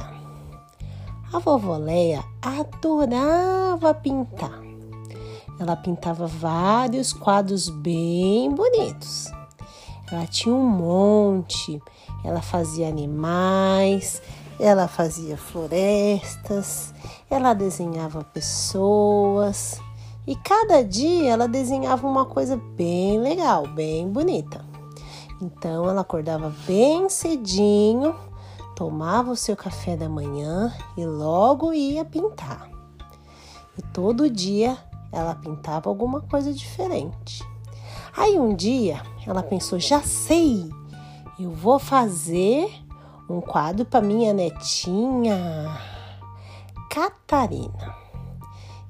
A 1.30 1.38
vovó 1.38 1.76
Leia 1.76 2.24
adorava 2.40 3.92
pintar. 3.92 4.59
Ela 5.60 5.76
pintava 5.76 6.26
vários 6.26 7.12
quadros 7.12 7.68
bem 7.68 8.50
bonitos. 8.50 9.30
Ela 10.10 10.26
tinha 10.26 10.54
um 10.54 10.66
monte. 10.66 11.78
Ela 12.24 12.40
fazia 12.40 12.88
animais, 12.88 14.22
ela 14.58 14.88
fazia 14.88 15.36
florestas, 15.36 16.94
ela 17.30 17.54
desenhava 17.54 18.24
pessoas. 18.24 19.80
E 20.26 20.34
cada 20.36 20.82
dia 20.82 21.30
ela 21.30 21.46
desenhava 21.46 22.06
uma 22.06 22.24
coisa 22.24 22.56
bem 22.56 23.20
legal, 23.20 23.66
bem 23.66 24.08
bonita. 24.08 24.64
Então 25.42 25.88
ela 25.88 26.02
acordava 26.02 26.52
bem 26.66 27.08
cedinho, 27.08 28.14
tomava 28.76 29.30
o 29.30 29.36
seu 29.36 29.56
café 29.56 29.96
da 29.96 30.08
manhã 30.08 30.72
e 30.96 31.04
logo 31.04 31.72
ia 31.72 32.04
pintar. 32.04 32.68
E 33.78 33.82
todo 33.92 34.28
dia 34.28 34.76
ela 35.12 35.34
pintava 35.34 35.88
alguma 35.88 36.20
coisa 36.20 36.52
diferente. 36.52 37.44
Aí 38.16 38.38
um 38.38 38.54
dia 38.54 39.02
ela 39.26 39.42
pensou: 39.42 39.78
já 39.78 40.02
sei, 40.02 40.70
eu 41.38 41.50
vou 41.50 41.78
fazer 41.78 42.70
um 43.28 43.40
quadro 43.40 43.84
para 43.84 44.00
minha 44.00 44.32
netinha 44.32 45.78
Catarina. 46.90 47.94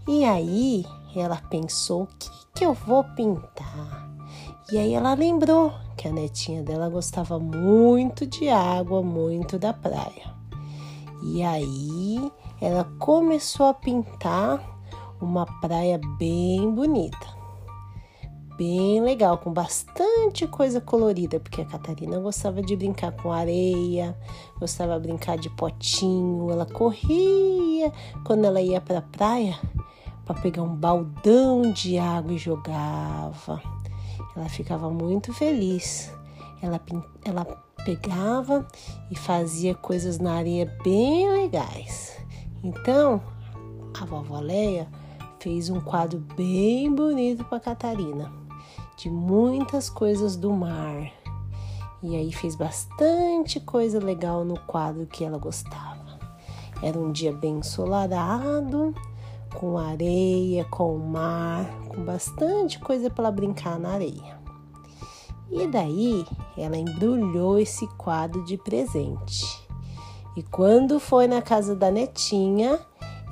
E 0.08 0.24
aí 0.24 0.86
ela 1.14 1.36
pensou: 1.50 2.04
o 2.04 2.06
que, 2.06 2.30
que 2.54 2.64
eu 2.64 2.74
vou 2.74 3.04
pintar? 3.04 4.08
E 4.72 4.78
aí 4.78 4.94
ela 4.94 5.14
lembrou 5.14 5.72
que 5.96 6.08
a 6.08 6.12
netinha 6.12 6.62
dela 6.62 6.88
gostava 6.88 7.38
muito 7.38 8.26
de 8.26 8.48
água, 8.48 9.02
muito 9.02 9.58
da 9.58 9.72
praia. 9.72 10.32
E 11.22 11.42
aí 11.42 12.32
ela 12.60 12.84
começou 12.98 13.66
a 13.66 13.74
pintar 13.74 14.79
uma 15.20 15.46
praia 15.60 16.00
bem 16.18 16.70
bonita 16.72 17.40
bem 18.60 19.00
legal, 19.00 19.38
com 19.38 19.50
bastante 19.50 20.46
coisa 20.46 20.82
colorida, 20.82 21.40
porque 21.40 21.62
a 21.62 21.64
Catarina 21.64 22.18
gostava 22.18 22.60
de 22.60 22.76
brincar 22.76 23.10
com 23.12 23.32
areia, 23.32 24.14
gostava 24.58 25.00
de 25.00 25.08
brincar 25.08 25.38
de 25.38 25.48
potinho, 25.48 26.50
ela 26.50 26.66
corria 26.66 27.90
quando 28.22 28.44
ela 28.44 28.60
ia 28.60 28.78
para 28.78 28.98
a 28.98 29.02
praia 29.02 29.58
para 30.26 30.38
pegar 30.42 30.62
um 30.62 30.76
baldão 30.76 31.72
de 31.72 31.96
água 31.96 32.34
e 32.34 32.38
jogava. 32.38 33.62
Ela 34.36 34.48
ficava 34.50 34.90
muito 34.90 35.32
feliz. 35.32 36.12
Ela, 36.60 36.78
ela 37.24 37.46
pegava 37.82 38.68
e 39.10 39.16
fazia 39.16 39.74
coisas 39.74 40.18
na 40.18 40.34
areia 40.34 40.70
bem 40.84 41.32
legais. 41.32 42.14
Então, 42.62 43.22
a 43.98 44.04
vovó 44.04 44.38
Leia 44.38 44.86
fez 45.40 45.70
um 45.70 45.80
quadro 45.80 46.18
bem 46.36 46.94
bonito 46.94 47.42
para 47.44 47.58
Catarina 47.58 48.30
de 48.96 49.08
muitas 49.08 49.88
coisas 49.88 50.36
do 50.36 50.52
mar. 50.52 51.10
E 52.02 52.14
aí 52.14 52.30
fez 52.30 52.54
bastante 52.54 53.58
coisa 53.58 53.98
legal 53.98 54.44
no 54.44 54.58
quadro 54.60 55.06
que 55.06 55.24
ela 55.24 55.38
gostava. 55.38 56.18
Era 56.82 56.98
um 56.98 57.10
dia 57.10 57.32
bem 57.32 57.58
ensolarado, 57.58 58.94
com 59.54 59.78
areia, 59.78 60.64
com 60.66 60.94
o 60.94 60.98
mar, 60.98 61.66
com 61.88 62.04
bastante 62.04 62.78
coisa 62.78 63.08
para 63.08 63.30
brincar 63.30 63.78
na 63.78 63.92
areia. 63.92 64.38
E 65.50 65.66
daí 65.66 66.26
ela 66.56 66.76
embrulhou 66.76 67.58
esse 67.58 67.86
quadro 67.96 68.44
de 68.44 68.58
presente. 68.58 69.46
E 70.36 70.42
quando 70.42 71.00
foi 71.00 71.26
na 71.26 71.40
casa 71.40 71.74
da 71.74 71.90
netinha, 71.90 72.78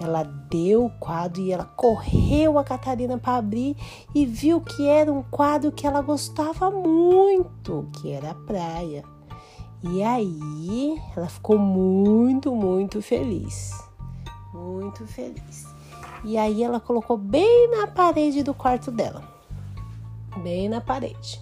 ela 0.00 0.22
deu 0.22 0.86
o 0.86 0.90
quadro 0.90 1.40
e 1.40 1.52
ela 1.52 1.64
correu 1.64 2.58
a 2.58 2.64
Catarina 2.64 3.18
para 3.18 3.36
abrir 3.36 3.76
e 4.14 4.24
viu 4.24 4.60
que 4.60 4.86
era 4.86 5.12
um 5.12 5.22
quadro 5.24 5.72
que 5.72 5.86
ela 5.86 6.00
gostava 6.00 6.70
muito, 6.70 7.88
que 7.94 8.12
era 8.12 8.30
a 8.30 8.34
praia. 8.34 9.04
E 9.82 10.02
aí 10.02 11.00
ela 11.16 11.28
ficou 11.28 11.58
muito, 11.58 12.54
muito 12.54 13.02
feliz. 13.02 13.72
Muito 14.54 15.06
feliz. 15.06 15.66
E 16.24 16.36
aí 16.36 16.62
ela 16.62 16.80
colocou 16.80 17.16
bem 17.16 17.70
na 17.70 17.86
parede 17.86 18.42
do 18.42 18.54
quarto 18.54 18.90
dela. 18.90 19.22
Bem 20.42 20.68
na 20.68 20.80
parede. 20.80 21.40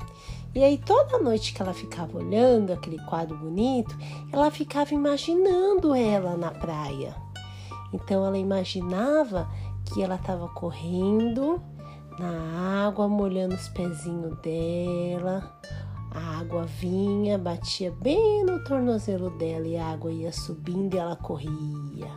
E 0.54 0.64
aí 0.64 0.78
toda 0.78 1.18
noite 1.18 1.52
que 1.52 1.60
ela 1.60 1.75
ficava 1.75 2.16
olhando 2.16 2.72
aquele 2.72 2.98
quadro 3.04 3.36
bonito, 3.36 3.94
ela 4.32 4.50
ficava 4.50 4.94
imaginando 4.94 5.94
ela 5.94 6.36
na 6.36 6.50
praia 6.50 7.25
então 7.97 8.25
ela 8.25 8.38
imaginava 8.38 9.49
que 9.87 10.03
ela 10.03 10.17
estava 10.17 10.49
correndo 10.49 11.61
na 12.19 12.87
água, 12.87 13.09
molhando 13.09 13.55
os 13.55 13.69
pezinhos 13.69 14.38
dela. 14.38 15.43
A 16.11 16.41
água 16.41 16.65
vinha, 16.65 17.37
batia 17.37 17.91
bem 18.00 18.45
no 18.45 18.62
tornozelo 18.65 19.31
dela 19.38 19.67
e 19.67 19.76
a 19.76 19.87
água 19.93 20.12
ia 20.12 20.33
subindo 20.33 20.95
e 20.95 20.99
ela 20.99 21.17
corria. 21.17 22.11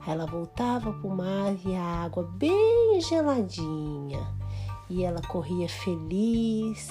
Aí 0.00 0.12
ela 0.12 0.26
voltava 0.26 0.92
para 0.92 1.08
o 1.08 1.16
mar 1.16 1.54
e 1.64 1.74
a 1.74 2.04
água 2.04 2.24
bem 2.34 3.00
geladinha. 3.00 4.20
E 4.90 5.04
ela 5.04 5.22
corria 5.22 5.68
feliz, 5.68 6.88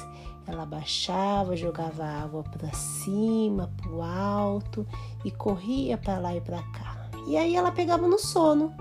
ela 0.47 0.65
baixava, 0.65 1.55
jogava 1.55 2.03
água 2.03 2.43
para 2.43 2.71
cima, 2.73 3.71
para 3.77 3.91
o 3.91 4.01
alto 4.01 4.87
e 5.23 5.29
corria 5.29 5.97
para 5.97 6.17
lá 6.17 6.35
e 6.35 6.41
para 6.41 6.63
cá. 6.63 7.00
E 7.27 7.37
aí 7.37 7.55
ela 7.55 7.71
pegava 7.71 8.07
no 8.07 8.19
sono. 8.19 8.73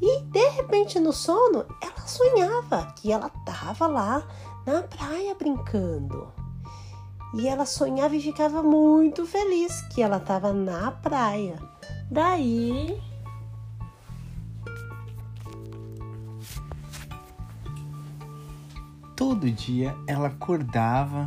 E 0.00 0.22
de 0.24 0.48
repente 0.50 0.98
no 0.98 1.12
sono, 1.12 1.64
ela 1.80 2.06
sonhava 2.06 2.92
que 2.96 3.12
ela 3.12 3.28
estava 3.28 3.86
lá 3.86 4.26
na 4.66 4.82
praia 4.82 5.34
brincando. 5.34 6.32
E 7.34 7.48
ela 7.48 7.64
sonhava 7.64 8.14
e 8.14 8.20
ficava 8.20 8.62
muito 8.62 9.24
feliz 9.26 9.80
que 9.92 10.02
ela 10.02 10.18
estava 10.18 10.52
na 10.52 10.90
praia. 10.90 11.56
Daí 12.10 13.00
todo 19.16 19.50
dia 19.50 19.96
ela 20.06 20.26
acordava 20.26 21.26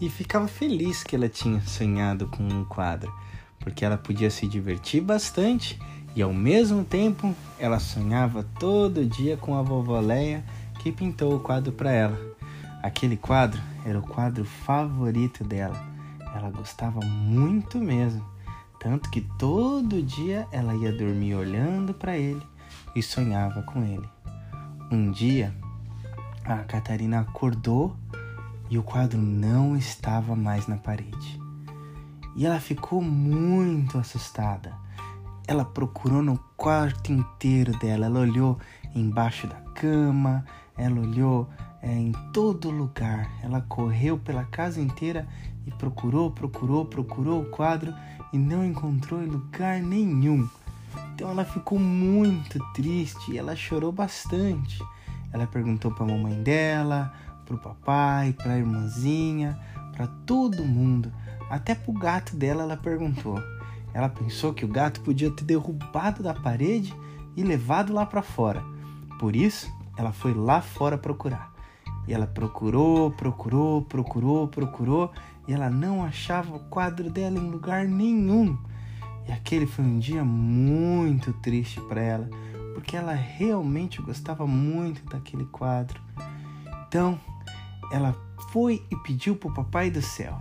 e 0.00 0.10
ficava 0.10 0.48
feliz 0.48 1.02
que 1.02 1.16
ela 1.16 1.28
tinha 1.28 1.60
sonhado 1.62 2.26
com 2.26 2.42
um 2.42 2.64
quadro, 2.64 3.14
porque 3.60 3.84
ela 3.84 3.96
podia 3.96 4.30
se 4.30 4.46
divertir 4.46 5.00
bastante 5.00 5.78
e 6.16 6.22
ao 6.22 6.32
mesmo 6.32 6.82
tempo, 6.82 7.34
ela 7.58 7.78
sonhava 7.78 8.42
todo 8.58 9.04
dia 9.04 9.36
com 9.36 9.54
a 9.54 9.60
vovó 9.60 10.00
Leia 10.00 10.42
que 10.78 10.90
pintou 10.90 11.36
o 11.36 11.40
quadro 11.40 11.70
para 11.72 11.92
ela. 11.92 12.18
Aquele 12.82 13.18
quadro 13.18 13.60
era 13.84 13.98
o 13.98 14.02
quadro 14.02 14.42
favorito 14.42 15.44
dela. 15.44 15.78
Ela 16.34 16.50
gostava 16.50 17.00
muito 17.04 17.78
mesmo, 17.78 18.24
tanto 18.80 19.10
que 19.10 19.20
todo 19.38 20.02
dia 20.02 20.46
ela 20.50 20.74
ia 20.74 20.90
dormir 20.90 21.34
olhando 21.34 21.92
para 21.92 22.16
ele 22.16 22.42
e 22.94 23.02
sonhava 23.02 23.62
com 23.62 23.84
ele. 23.84 24.08
Um 24.90 25.10
dia, 25.10 25.54
a 26.46 26.56
Catarina 26.58 27.20
acordou 27.20 27.94
e 28.70 28.78
o 28.78 28.82
quadro 28.82 29.18
não 29.18 29.76
estava 29.76 30.34
mais 30.34 30.66
na 30.66 30.78
parede. 30.78 31.38
E 32.34 32.46
ela 32.46 32.58
ficou 32.58 33.02
muito 33.02 33.98
assustada 33.98 34.85
ela 35.46 35.64
procurou 35.64 36.22
no 36.22 36.38
quarto 36.56 37.12
inteiro 37.12 37.76
dela. 37.78 38.06
Ela 38.06 38.20
olhou 38.20 38.58
embaixo 38.94 39.46
da 39.46 39.56
cama, 39.74 40.44
ela 40.76 41.00
olhou 41.00 41.48
é, 41.82 41.92
em 41.92 42.12
todo 42.32 42.70
lugar. 42.70 43.30
Ela 43.42 43.60
correu 43.62 44.18
pela 44.18 44.44
casa 44.44 44.80
inteira 44.80 45.26
e 45.66 45.70
procurou, 45.70 46.30
procurou, 46.30 46.84
procurou 46.84 47.42
o 47.42 47.46
quadro 47.46 47.94
e 48.32 48.38
não 48.38 48.64
encontrou 48.64 49.22
em 49.22 49.26
lugar 49.26 49.80
nenhum. 49.80 50.48
Então 51.14 51.30
ela 51.30 51.44
ficou 51.44 51.78
muito 51.78 52.58
triste 52.74 53.32
e 53.32 53.38
ela 53.38 53.54
chorou 53.54 53.92
bastante. 53.92 54.82
Ela 55.32 55.46
perguntou 55.46 55.90
para 55.90 56.04
a 56.04 56.08
mamãe 56.08 56.42
dela, 56.42 57.12
para 57.44 57.54
o 57.54 57.58
papai, 57.58 58.32
para 58.32 58.52
a 58.52 58.58
irmãzinha, 58.58 59.58
para 59.92 60.06
todo 60.26 60.64
mundo. 60.64 61.12
Até 61.48 61.74
para 61.74 61.90
o 61.90 61.94
gato 61.94 62.36
dela 62.36 62.62
ela 62.62 62.76
perguntou. 62.76 63.40
Ela 63.96 64.10
pensou 64.10 64.52
que 64.52 64.62
o 64.62 64.68
gato 64.68 65.00
podia 65.00 65.30
ter 65.30 65.42
derrubado 65.42 66.22
da 66.22 66.34
parede 66.34 66.94
e 67.34 67.42
levado 67.42 67.94
lá 67.94 68.04
para 68.04 68.20
fora. 68.20 68.62
Por 69.18 69.34
isso, 69.34 69.72
ela 69.96 70.12
foi 70.12 70.34
lá 70.34 70.60
fora 70.60 70.98
procurar. 70.98 71.50
E 72.06 72.12
ela 72.12 72.26
procurou, 72.26 73.10
procurou, 73.12 73.80
procurou, 73.80 74.48
procurou, 74.48 75.10
e 75.48 75.54
ela 75.54 75.70
não 75.70 76.04
achava 76.04 76.56
o 76.56 76.60
quadro 76.68 77.08
dela 77.08 77.38
em 77.38 77.50
lugar 77.50 77.88
nenhum. 77.88 78.58
E 79.26 79.32
aquele 79.32 79.66
foi 79.66 79.86
um 79.86 79.98
dia 79.98 80.22
muito 80.22 81.32
triste 81.32 81.80
para 81.88 82.02
ela, 82.02 82.28
porque 82.74 82.98
ela 82.98 83.14
realmente 83.14 84.02
gostava 84.02 84.46
muito 84.46 85.02
daquele 85.06 85.46
quadro. 85.46 85.98
Então, 86.86 87.18
ela 87.90 88.14
foi 88.52 88.84
e 88.90 88.96
pediu 88.96 89.36
para 89.36 89.48
o 89.48 89.54
Papai 89.54 89.90
do 89.90 90.02
Céu. 90.02 90.38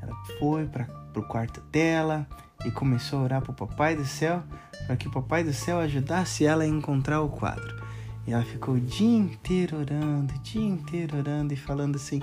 Ela 0.00 0.14
foi 0.38 0.64
para 0.66 0.86
o 1.16 1.22
quarto 1.22 1.60
dela, 1.72 2.28
e 2.64 2.70
começou 2.70 3.20
a 3.20 3.22
orar 3.22 3.42
para 3.42 3.52
o 3.52 3.54
Papai 3.54 3.96
do 3.96 4.04
Céu 4.04 4.42
para 4.86 4.96
que 4.96 5.08
o 5.08 5.10
Papai 5.10 5.42
do 5.44 5.52
Céu 5.52 5.78
ajudasse 5.78 6.44
ela 6.44 6.64
a 6.64 6.66
encontrar 6.66 7.20
o 7.20 7.28
quadro. 7.28 7.82
E 8.26 8.32
ela 8.32 8.44
ficou 8.44 8.74
o 8.74 8.80
dia 8.80 9.18
inteiro 9.18 9.78
orando, 9.78 10.34
o 10.34 10.38
dia 10.38 10.66
inteiro 10.66 11.18
orando 11.18 11.52
e 11.52 11.56
falando 11.56 11.96
assim: 11.96 12.20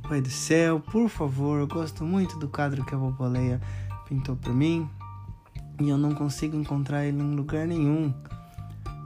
Papai 0.00 0.20
do 0.20 0.30
Céu, 0.30 0.80
por 0.80 1.08
favor, 1.08 1.60
eu 1.60 1.66
gosto 1.66 2.04
muito 2.04 2.38
do 2.38 2.48
quadro 2.48 2.84
que 2.84 2.94
a 2.94 2.98
vovó 2.98 3.26
Leia 3.26 3.60
pintou 4.08 4.36
para 4.36 4.52
mim 4.52 4.88
e 5.80 5.88
eu 5.88 5.98
não 5.98 6.14
consigo 6.14 6.56
encontrar 6.56 7.04
ele 7.04 7.20
em 7.20 7.34
lugar 7.34 7.66
nenhum. 7.66 8.12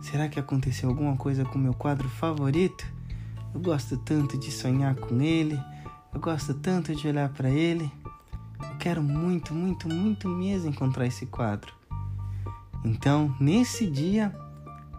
Será 0.02 0.28
que 0.28 0.38
aconteceu 0.38 0.88
alguma 0.88 1.16
coisa 1.16 1.44
com 1.44 1.58
o 1.58 1.62
meu 1.62 1.74
quadro 1.74 2.08
favorito? 2.08 2.86
Eu 3.52 3.60
gosto 3.60 3.96
tanto 3.96 4.38
de 4.38 4.50
sonhar 4.52 4.94
com 4.94 5.20
ele, 5.20 5.60
eu 6.14 6.20
gosto 6.20 6.54
tanto 6.54 6.94
de 6.94 7.08
olhar 7.08 7.28
para 7.30 7.50
ele 7.50 7.90
quero 8.78 9.02
muito, 9.02 9.54
muito, 9.54 9.88
muito 9.88 10.28
mesmo 10.28 10.70
encontrar 10.70 11.06
esse 11.06 11.26
quadro. 11.26 11.72
Então, 12.84 13.34
nesse 13.40 13.86
dia, 13.86 14.34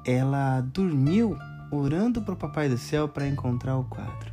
ela 0.06 0.62
dormiu 0.62 1.38
orando 1.72 2.22
para 2.22 2.34
o 2.34 2.38
Papai 2.38 2.70
do 2.70 2.78
Céu 2.78 3.08
para 3.08 3.28
encontrar 3.28 3.78
o 3.78 3.84
quadro. 3.86 4.32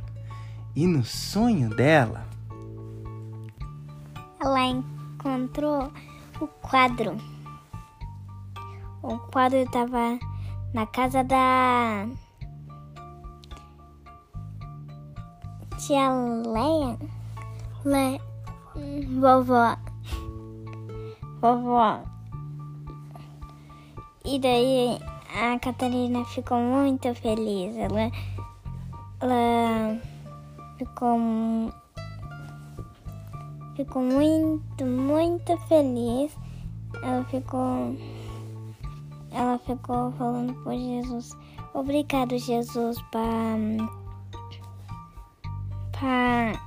E 0.75 0.85
no 0.85 1.03
sonho 1.05 1.69
dela, 1.69 2.25
ela 4.41 4.65
encontrou 4.65 5.91
o 6.39 6.47
quadro. 6.47 7.17
O 9.01 9.17
quadro 9.31 9.59
estava 9.59 10.19
na 10.73 10.85
casa 10.85 11.23
da 11.23 12.07
tia 15.77 16.09
Leia, 16.09 16.97
Le, 17.85 18.34
vovó, 19.19 19.77
vovó. 21.41 21.99
E 24.23 24.39
daí 24.39 24.99
a 25.35 25.59
Catarina 25.59 26.25
ficou 26.25 26.59
muito 26.59 27.13
feliz. 27.15 27.75
Ela, 27.75 28.11
ela 29.19 30.01
ficou, 30.77 31.19
ficou 33.75 34.01
muito, 34.01 34.85
muito 34.85 35.57
feliz. 35.67 36.35
Ela 37.03 37.23
ficou, 37.25 37.95
ela 39.31 39.59
ficou 39.59 40.11
falando 40.13 40.53
por 40.63 40.73
Jesus. 40.73 41.37
Obrigado, 41.73 42.37
Jesus, 42.37 43.01
para 43.11 43.57
para 45.91 46.64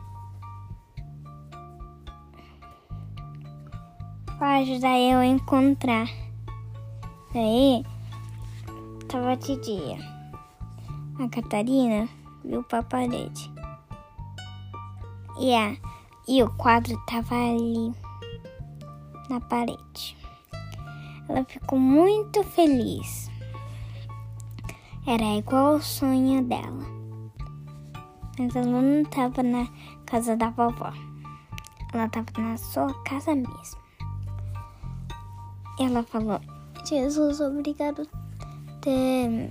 ajudar 4.56 4.98
eu 4.98 5.18
a 5.18 5.26
encontrar. 5.26 6.08
Daí 7.32 7.84
tava 9.08 9.37
de 9.37 9.56
dia. 9.61 9.98
A 11.18 11.28
Catarina 11.28 12.08
viu 12.44 12.62
pra 12.62 12.82
parede. 12.82 13.52
E, 15.38 15.54
a, 15.54 15.76
e 16.26 16.42
o 16.42 16.50
quadro 16.56 16.96
tava 17.06 17.34
ali 17.34 17.94
na 19.28 19.40
parede. 19.40 20.16
Ela 21.28 21.44
ficou 21.44 21.78
muito 21.78 22.42
feliz. 22.42 23.30
Era 25.06 25.37
igual 25.37 25.74
ao 25.74 25.80
sonho 25.80 26.42
dela. 26.44 26.87
Mas 28.38 28.54
ela 28.54 28.66
não 28.66 29.02
estava 29.02 29.42
na 29.42 29.66
casa 30.06 30.37
da 30.37 30.50
vovó. 30.50 30.92
Ela 31.92 32.06
estava 32.06 32.26
na 32.38 32.56
sua 32.56 32.94
casa 33.04 33.34
mesmo. 33.34 33.88
Ela 35.78 36.02
falou: 36.02 36.40
Jesus, 36.84 37.40
obrigado 37.40 38.06
por 38.06 38.20
ter 38.80 39.48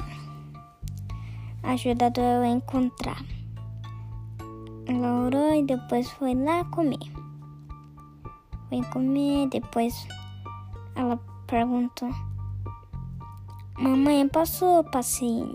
ajudado 1.64 2.20
eu 2.20 2.42
a 2.42 2.48
encontrar. 2.48 3.24
Ela 4.86 5.26
orou 5.26 5.54
e 5.54 5.64
depois 5.64 6.10
foi 6.12 6.34
lá 6.36 6.66
comer. 6.66 7.00
Foi 8.70 8.82
comer, 8.92 9.48
depois 9.50 10.08
ela 10.96 11.18
perguntou 11.48 12.10
Mamãe, 13.80 14.24
eu 14.24 14.30
posso 14.30 14.84
passear? 14.92 15.46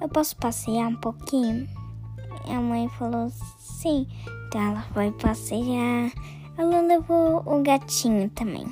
Eu 0.00 0.08
posso 0.08 0.36
passear 0.36 0.88
um 0.88 0.96
pouquinho? 0.96 1.68
E 2.44 2.50
a 2.50 2.60
mãe 2.60 2.88
falou 2.88 3.30
sim. 3.30 4.08
Então 4.48 4.60
ela 4.60 4.82
foi 4.92 5.12
passear. 5.12 6.10
Ela 6.58 6.80
levou 6.80 7.40
o 7.46 7.62
gatinho 7.62 8.28
também. 8.30 8.66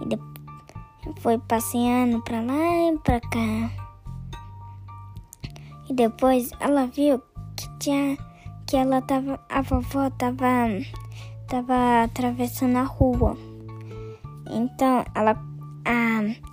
E 0.00 1.20
foi 1.20 1.38
passeando 1.38 2.20
pra 2.22 2.40
lá 2.40 2.92
e 2.92 2.98
pra 2.98 3.20
cá. 3.20 3.70
E 5.88 5.94
depois 5.94 6.50
ela 6.60 6.86
viu 6.86 7.22
que 7.56 7.68
tinha 7.78 8.16
que 8.66 8.76
ela 8.76 9.00
tava 9.00 9.40
a 9.48 9.62
vovó 9.62 10.10
tava 10.10 10.68
tava 11.48 12.04
atravessando 12.04 12.76
a 12.76 12.82
rua. 12.82 13.36
Então 14.50 15.04
ela 15.14 15.30
a 15.84 16.48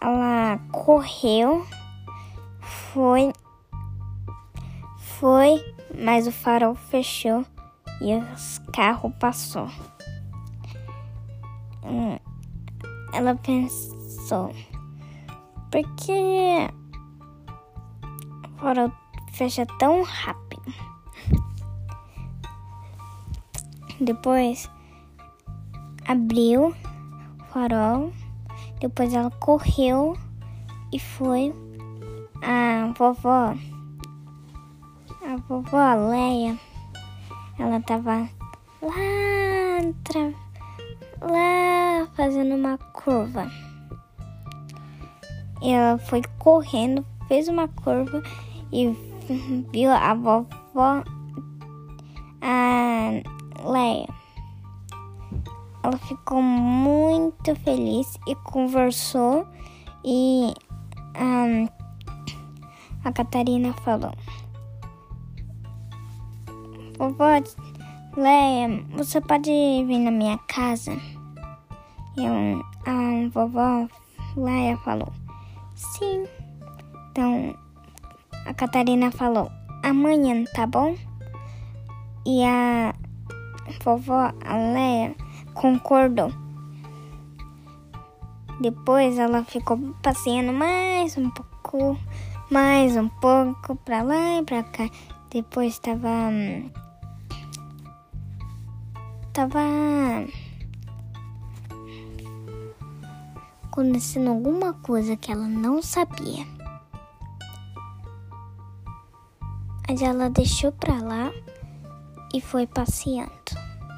ela 0.00 0.58
correu, 0.70 1.66
foi, 2.60 3.32
foi, 4.98 5.64
mas 5.98 6.26
o 6.26 6.32
farol 6.32 6.74
fechou 6.74 7.44
e 8.00 8.14
o 8.14 8.72
carro 8.72 9.10
passou. 9.18 9.68
Hum, 11.82 12.18
ela 13.16 13.34
pensou, 13.34 14.54
por 15.70 15.82
que 15.96 16.68
o 18.44 18.58
farol 18.58 18.92
fecha 19.32 19.66
tão 19.78 20.02
rápido? 20.02 20.74
Depois 24.00 24.70
abriu 26.06 26.68
o 26.68 27.44
farol 27.52 28.12
depois 28.80 29.14
ela 29.14 29.30
correu 29.30 30.16
e 30.92 30.98
foi 30.98 31.54
a 32.42 32.92
vovó. 32.96 33.54
A 35.24 35.36
vovó 35.48 35.94
Leia, 36.10 36.58
ela 37.58 37.80
tava 37.80 38.28
lá, 38.82 39.92
tra, 40.04 40.32
lá 41.20 42.06
fazendo 42.14 42.54
uma 42.54 42.78
curva. 42.78 43.50
Ela 45.62 45.98
foi 45.98 46.22
correndo, 46.38 47.04
fez 47.28 47.48
uma 47.48 47.68
curva 47.68 48.22
e 48.72 48.88
viu 49.72 49.90
a 49.90 50.14
vovó, 50.14 51.02
a 52.42 53.10
Leia. 53.64 54.08
Ela 55.82 55.98
ficou 55.98 56.42
muito 56.42 57.54
feliz 57.56 58.18
e 58.26 58.34
conversou 58.36 59.46
e 60.04 60.52
a 63.04 63.12
Catarina 63.12 63.72
falou: 63.84 64.12
Vovó 66.98 67.40
Leia, 68.16 68.82
você 68.92 69.20
pode 69.20 69.50
vir 69.50 69.98
na 69.98 70.10
minha 70.10 70.38
casa? 70.48 70.92
E 72.16 72.26
a 72.26 73.28
vovó 73.28 73.86
Leia 74.34 74.78
falou: 74.78 75.12
Sim. 75.74 76.24
Então 77.10 77.54
a 78.46 78.54
Catarina 78.54 79.10
falou: 79.10 79.52
Amanhã, 79.82 80.44
tá 80.54 80.66
bom? 80.66 80.96
E 82.24 82.42
a 82.42 82.94
vovó 83.84 84.32
a 84.42 84.56
Leia 84.56 85.14
concordou. 85.52 86.32
Depois 88.62 89.18
ela 89.18 89.44
ficou 89.44 89.78
passeando 90.02 90.54
mais 90.54 91.18
um 91.18 91.28
pouco, 91.28 91.98
mais 92.50 92.96
um 92.96 93.08
pouco 93.08 93.76
para 93.76 94.00
lá 94.00 94.38
e 94.38 94.42
para 94.42 94.62
cá. 94.62 94.88
Depois 95.28 95.74
estava 95.74 96.08
estava 99.36 99.60
acontecendo 103.64 104.30
alguma 104.30 104.72
coisa 104.72 105.14
que 105.14 105.30
ela 105.30 105.46
não 105.46 105.82
sabia. 105.82 106.46
Mas 109.86 110.00
ela 110.00 110.30
deixou 110.30 110.72
para 110.72 111.02
lá 111.02 111.30
e 112.32 112.40
foi 112.40 112.66
passeando, 112.66 113.30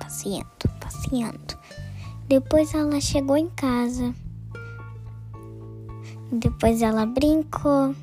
passeando 0.00 0.68
passeando. 0.80 1.56
Depois 2.26 2.74
ela 2.74 3.00
chegou 3.00 3.36
em 3.36 3.48
casa. 3.50 4.12
Depois 6.32 6.82
ela 6.82 7.06
brincou. 7.06 7.94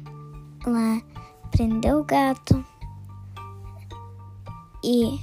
Ela 0.65 1.01
prendeu 1.51 1.99
o 1.99 2.03
gato. 2.05 2.65
E 4.81 5.19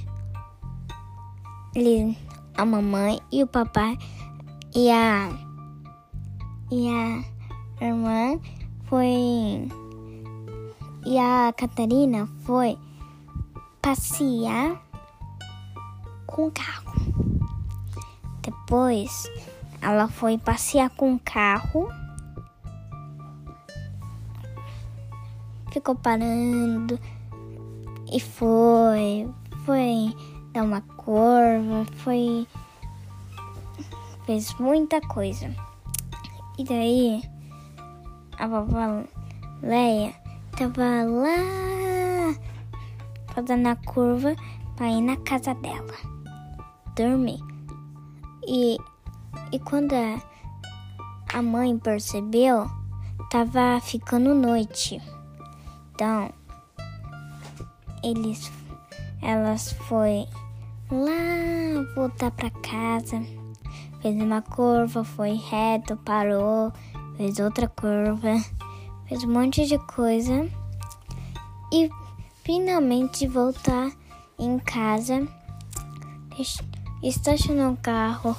a 2.55 2.65
mamãe 2.65 3.19
e 3.31 3.41
o 3.41 3.47
papai 3.47 3.97
e 4.75 4.91
a 4.91 5.31
e 6.71 6.87
a 6.87 7.85
irmã 7.85 8.39
foi 8.83 9.67
e 11.05 11.17
a 11.17 11.51
Catarina 11.57 12.27
foi 12.43 12.77
passear 13.81 14.81
com 16.27 16.47
o 16.47 16.51
carro. 16.51 16.93
Depois, 18.41 19.29
ela 19.81 20.07
foi 20.07 20.37
passear 20.37 20.89
com 20.91 21.15
o 21.15 21.19
carro. 21.19 21.89
Ficou 25.71 25.95
parando 25.95 26.99
e 28.11 28.19
foi, 28.19 29.27
foi 29.65 30.15
dar 30.53 30.63
uma 30.63 30.81
curva, 30.81 31.85
foi 31.97 32.47
fez 34.25 34.53
muita 34.59 35.01
coisa. 35.01 35.53
E 36.57 36.63
daí 36.63 37.23
a 38.37 38.47
vovó 38.47 39.03
Leia 39.61 40.13
tava 40.55 41.03
lá 41.03 42.35
fazendo 43.33 43.67
a 43.67 43.75
curva 43.75 44.35
para 44.75 44.89
ir 44.89 45.01
na 45.01 45.17
casa 45.17 45.53
dela 45.55 45.93
dormir. 46.95 47.39
E, 48.47 48.77
e 49.51 49.59
quando 49.59 49.93
a 51.33 51.41
mãe 51.41 51.77
percebeu, 51.79 52.69
tava 53.31 53.79
ficando 53.81 54.35
noite. 54.35 55.01
Então, 55.93 56.31
eles 58.03 58.51
elas 59.23 59.71
foi 59.71 60.27
lá 60.93 61.83
voltar 61.95 62.29
para 62.31 62.51
casa, 62.51 63.21
fez 64.01 64.15
uma 64.21 64.41
curva, 64.41 65.03
foi 65.03 65.33
reto, 65.33 65.97
parou, 65.97 66.71
fez 67.17 67.39
outra 67.39 67.67
curva, 67.67 68.35
fez 69.07 69.23
um 69.23 69.31
monte 69.31 69.65
de 69.65 69.79
coisa. 69.79 70.47
E 71.71 71.89
finalmente 72.43 73.27
voltar 73.27 73.91
em 74.37 74.59
casa, 74.59 75.27
estacionou 77.01 77.73
o 77.73 77.77
carro. 77.77 78.35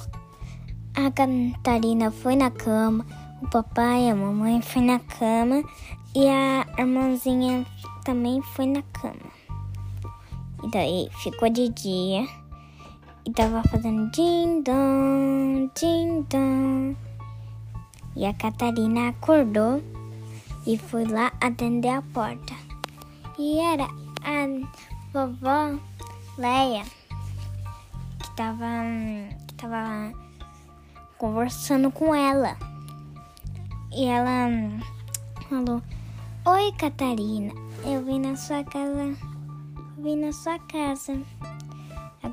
A 0.95 1.11
Catarina 1.11 2.09
foi 2.09 2.37
na 2.37 2.49
cama, 2.49 3.05
o 3.41 3.49
papai 3.49 4.05
e 4.05 4.09
a 4.09 4.15
mamãe 4.15 4.61
foi 4.61 4.81
na 4.81 4.99
cama. 4.99 5.61
E 6.15 6.25
a 6.29 6.65
irmãzinha 6.77 7.65
também 8.05 8.41
foi 8.41 8.65
na 8.67 8.81
cama. 8.81 9.35
E 10.63 10.71
daí 10.71 11.09
ficou 11.21 11.49
de 11.49 11.67
dia 11.67 12.44
e 13.25 13.31
tava 13.31 13.63
fazendo 13.63 14.11
din 14.11 14.61
dong, 14.61 15.71
din 15.73 16.25
dong. 16.29 16.95
E 18.15 18.25
a 18.25 18.33
Catarina 18.33 19.09
acordou 19.09 19.81
e 20.65 20.77
foi 20.77 21.05
lá 21.05 21.33
atender 21.41 21.89
a 21.89 22.01
porta. 22.01 22.53
E 23.37 23.59
era 23.59 23.85
a 24.23 24.45
vovó 25.11 25.77
Leia 26.37 26.83
que 28.19 28.35
tava, 28.35 28.83
que 29.47 29.53
tava 29.55 30.13
conversando 31.17 31.89
com 31.91 32.13
ela. 32.13 32.55
E 33.91 34.05
ela 34.05 34.49
falou: 35.49 35.81
Oi, 36.45 36.71
Catarina, 36.73 37.53
eu 37.85 38.03
vim 38.03 38.19
na 38.19 38.35
sua 38.35 38.63
casa. 38.63 39.15
Vim 39.97 40.17
na 40.17 40.31
sua 40.31 40.59
casa. 40.59 41.17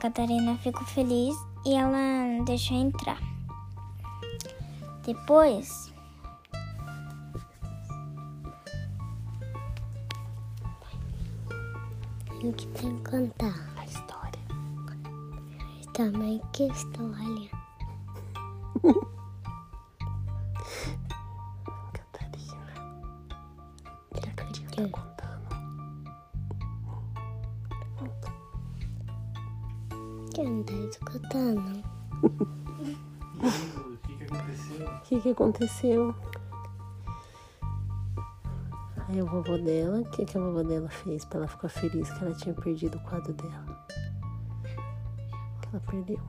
Catarina 0.02 0.58
ficou 0.58 0.84
feliz 0.84 1.36
e 1.64 1.76
ela 1.76 2.44
deixou 2.44 2.76
entrar. 2.76 3.20
Depois. 5.06 5.92
O 12.42 12.52
que 12.52 12.66
tem 12.66 12.98
que 12.98 13.10
contar? 13.12 13.54
A 13.76 13.84
história. 13.84 14.42
Também 15.94 16.42
que 16.52 16.64
história. 16.64 17.50
tá 24.20 24.30
contando. 24.36 25.11
Quem 30.34 30.48
não 30.48 30.62
tá 30.62 30.72
escutando? 30.72 31.84
O 33.42 33.98
que, 33.98 34.16
que 34.16 34.24
aconteceu? 34.24 34.86
O 34.86 35.00
que, 35.02 35.20
que 35.20 35.28
aconteceu? 35.30 36.14
Aí 39.08 39.20
a 39.20 39.24
vovó 39.24 39.58
dela, 39.58 40.00
o 40.00 40.04
que, 40.10 40.24
que 40.24 40.38
a 40.38 40.40
vovó 40.40 40.62
dela 40.62 40.88
fez 40.88 41.24
pra 41.24 41.40
ela 41.40 41.48
ficar 41.48 41.68
feliz 41.68 42.10
que 42.10 42.24
ela 42.24 42.34
tinha 42.34 42.54
perdido 42.54 42.96
o 42.96 43.00
quadro 43.00 43.32
dela? 43.34 43.86
Que 45.60 45.68
ela 45.70 45.82
perdeu. 45.90 46.20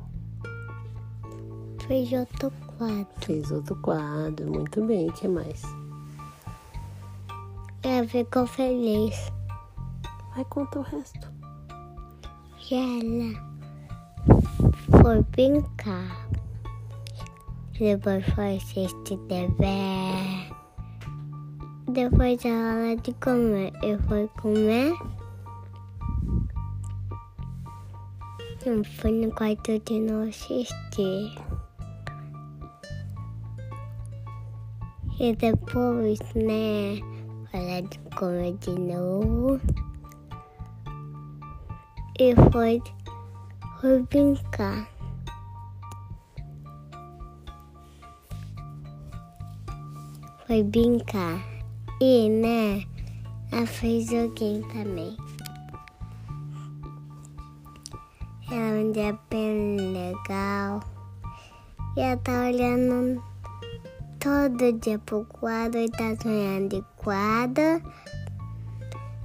Fez 1.87 2.11
outro 2.11 2.51
quadro. 2.77 3.07
Fez 3.21 3.51
outro 3.51 3.75
quadro, 3.77 4.51
muito 4.51 4.83
bem. 4.85 5.09
O 5.09 5.13
que 5.13 5.27
mais? 5.27 5.61
Ela 7.83 8.07
ficou 8.07 8.47
feliz. 8.47 9.31
Vai 10.35 10.43
contar 10.45 10.79
o 10.79 10.83
resto. 10.83 11.31
E 12.69 12.75
ela 12.75 13.52
foi 15.03 15.21
brincar. 15.35 16.29
Depois 17.77 18.25
foi 18.35 18.55
assistir 18.55 19.17
TV. 19.27 19.65
Depois 21.91 22.39
a 22.45 22.49
hora 22.49 22.95
de 22.95 23.13
comer. 23.15 23.73
Eu 23.83 23.99
fui 24.03 24.29
comer. 24.41 24.93
Eu 28.65 28.81
fui 28.85 29.11
no 29.11 29.29
quarto 29.33 29.77
de 29.77 29.99
não 29.99 30.23
assistir. 30.29 31.35
E 35.19 35.35
depois, 35.35 36.19
né? 36.33 37.01
Hora 37.53 37.81
de 37.81 37.99
comer 38.15 38.53
de 38.59 38.71
novo. 38.79 39.59
E 42.17 42.33
foi, 42.53 42.81
foi 43.81 44.01
brincar. 44.03 44.92
Foi 50.45 50.61
brincar. 50.61 51.41
E, 52.01 52.27
né? 52.27 52.83
Ela 53.49 53.65
fez 53.65 54.07
joguinho 54.07 54.67
também. 54.73 55.15
Era 58.51 58.77
um 58.77 58.91
dia 58.91 59.17
bem 59.29 59.77
legal. 59.77 60.81
E 61.95 62.01
ela 62.01 62.17
tá 62.17 62.41
olhando 62.41 63.23
todo 64.19 64.73
dia 64.81 64.99
pro 64.99 65.23
quadro 65.25 65.79
e 65.79 65.89
tá 65.89 66.13
sonhando 66.21 66.75
de 66.75 66.83
quadro 66.97 67.81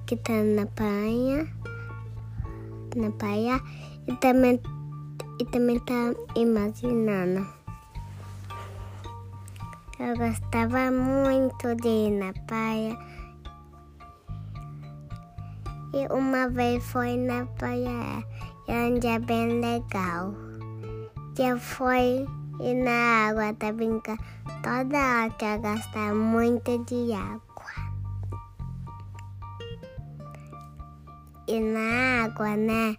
que 0.06 0.16
tá 0.16 0.34
na 0.34 0.66
praia. 0.66 1.48
Na 2.94 3.10
praia. 3.10 3.60
E 4.06 4.14
também, 4.14 4.60
e 5.40 5.44
também 5.46 5.80
tá 5.80 6.14
imaginando. 6.36 7.57
Eu 10.00 10.16
gostava 10.16 10.92
muito 10.92 11.74
de 11.74 11.88
ir 11.88 12.10
na 12.12 12.32
praia. 12.46 12.96
E 15.92 16.06
uma 16.12 16.48
vez 16.48 16.84
foi 16.84 17.16
na 17.16 17.44
praia. 17.46 18.24
E 18.68 18.70
era 18.70 18.94
um 18.94 18.98
dia 19.00 19.18
bem 19.18 19.60
legal. 19.60 20.32
Já 21.36 21.58
foi 21.58 22.24
ir 22.60 22.74
na 22.84 23.28
água, 23.28 23.52
tá 23.54 23.72
brincando 23.72 24.22
toda 24.62 24.98
hora 24.98 25.30
que 25.30 25.44
eu 25.44 25.60
gastar 25.60 26.14
muito 26.14 26.78
de 26.84 27.12
água. 27.12 27.42
E 31.48 31.58
na 31.58 32.24
água, 32.24 32.56
né? 32.56 32.96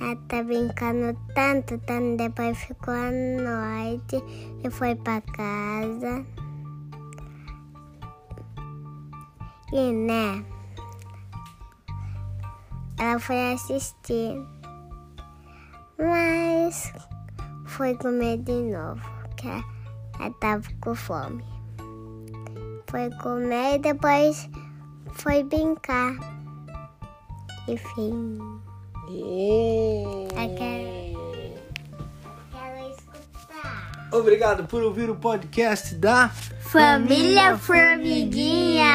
Ela 0.00 0.16
tá 0.28 0.42
brincando 0.42 1.18
tanto, 1.34 1.78
tanto. 1.78 2.16
Depois 2.16 2.56
ficou 2.58 2.94
a 2.94 3.10
noite 3.10 4.22
e 4.64 4.70
foi 4.70 4.94
pra 4.94 5.20
casa. 5.20 6.24
E, 9.72 9.92
né? 9.92 10.44
Ela 12.98 13.18
foi 13.18 13.52
assistir. 13.52 14.46
Mas 15.98 16.92
foi 17.66 17.94
comer 17.96 18.38
de 18.38 18.52
novo, 18.52 19.02
que 19.36 19.48
ela 19.48 20.30
tava 20.40 20.62
com 20.80 20.94
fome. 20.94 21.44
Foi 22.88 23.10
comer 23.22 23.74
e 23.74 23.78
depois 23.78 24.48
foi 25.12 25.42
brincar. 25.44 26.14
Enfim. 27.68 28.57
Eu 29.10 30.28
quero, 30.30 31.32
quero 32.52 32.90
escutar. 32.90 34.08
Obrigado 34.12 34.64
por 34.64 34.82
ouvir 34.82 35.08
o 35.08 35.16
podcast 35.16 35.94
da 35.94 36.28
Família 36.60 37.56
Formiguinha! 37.56 38.86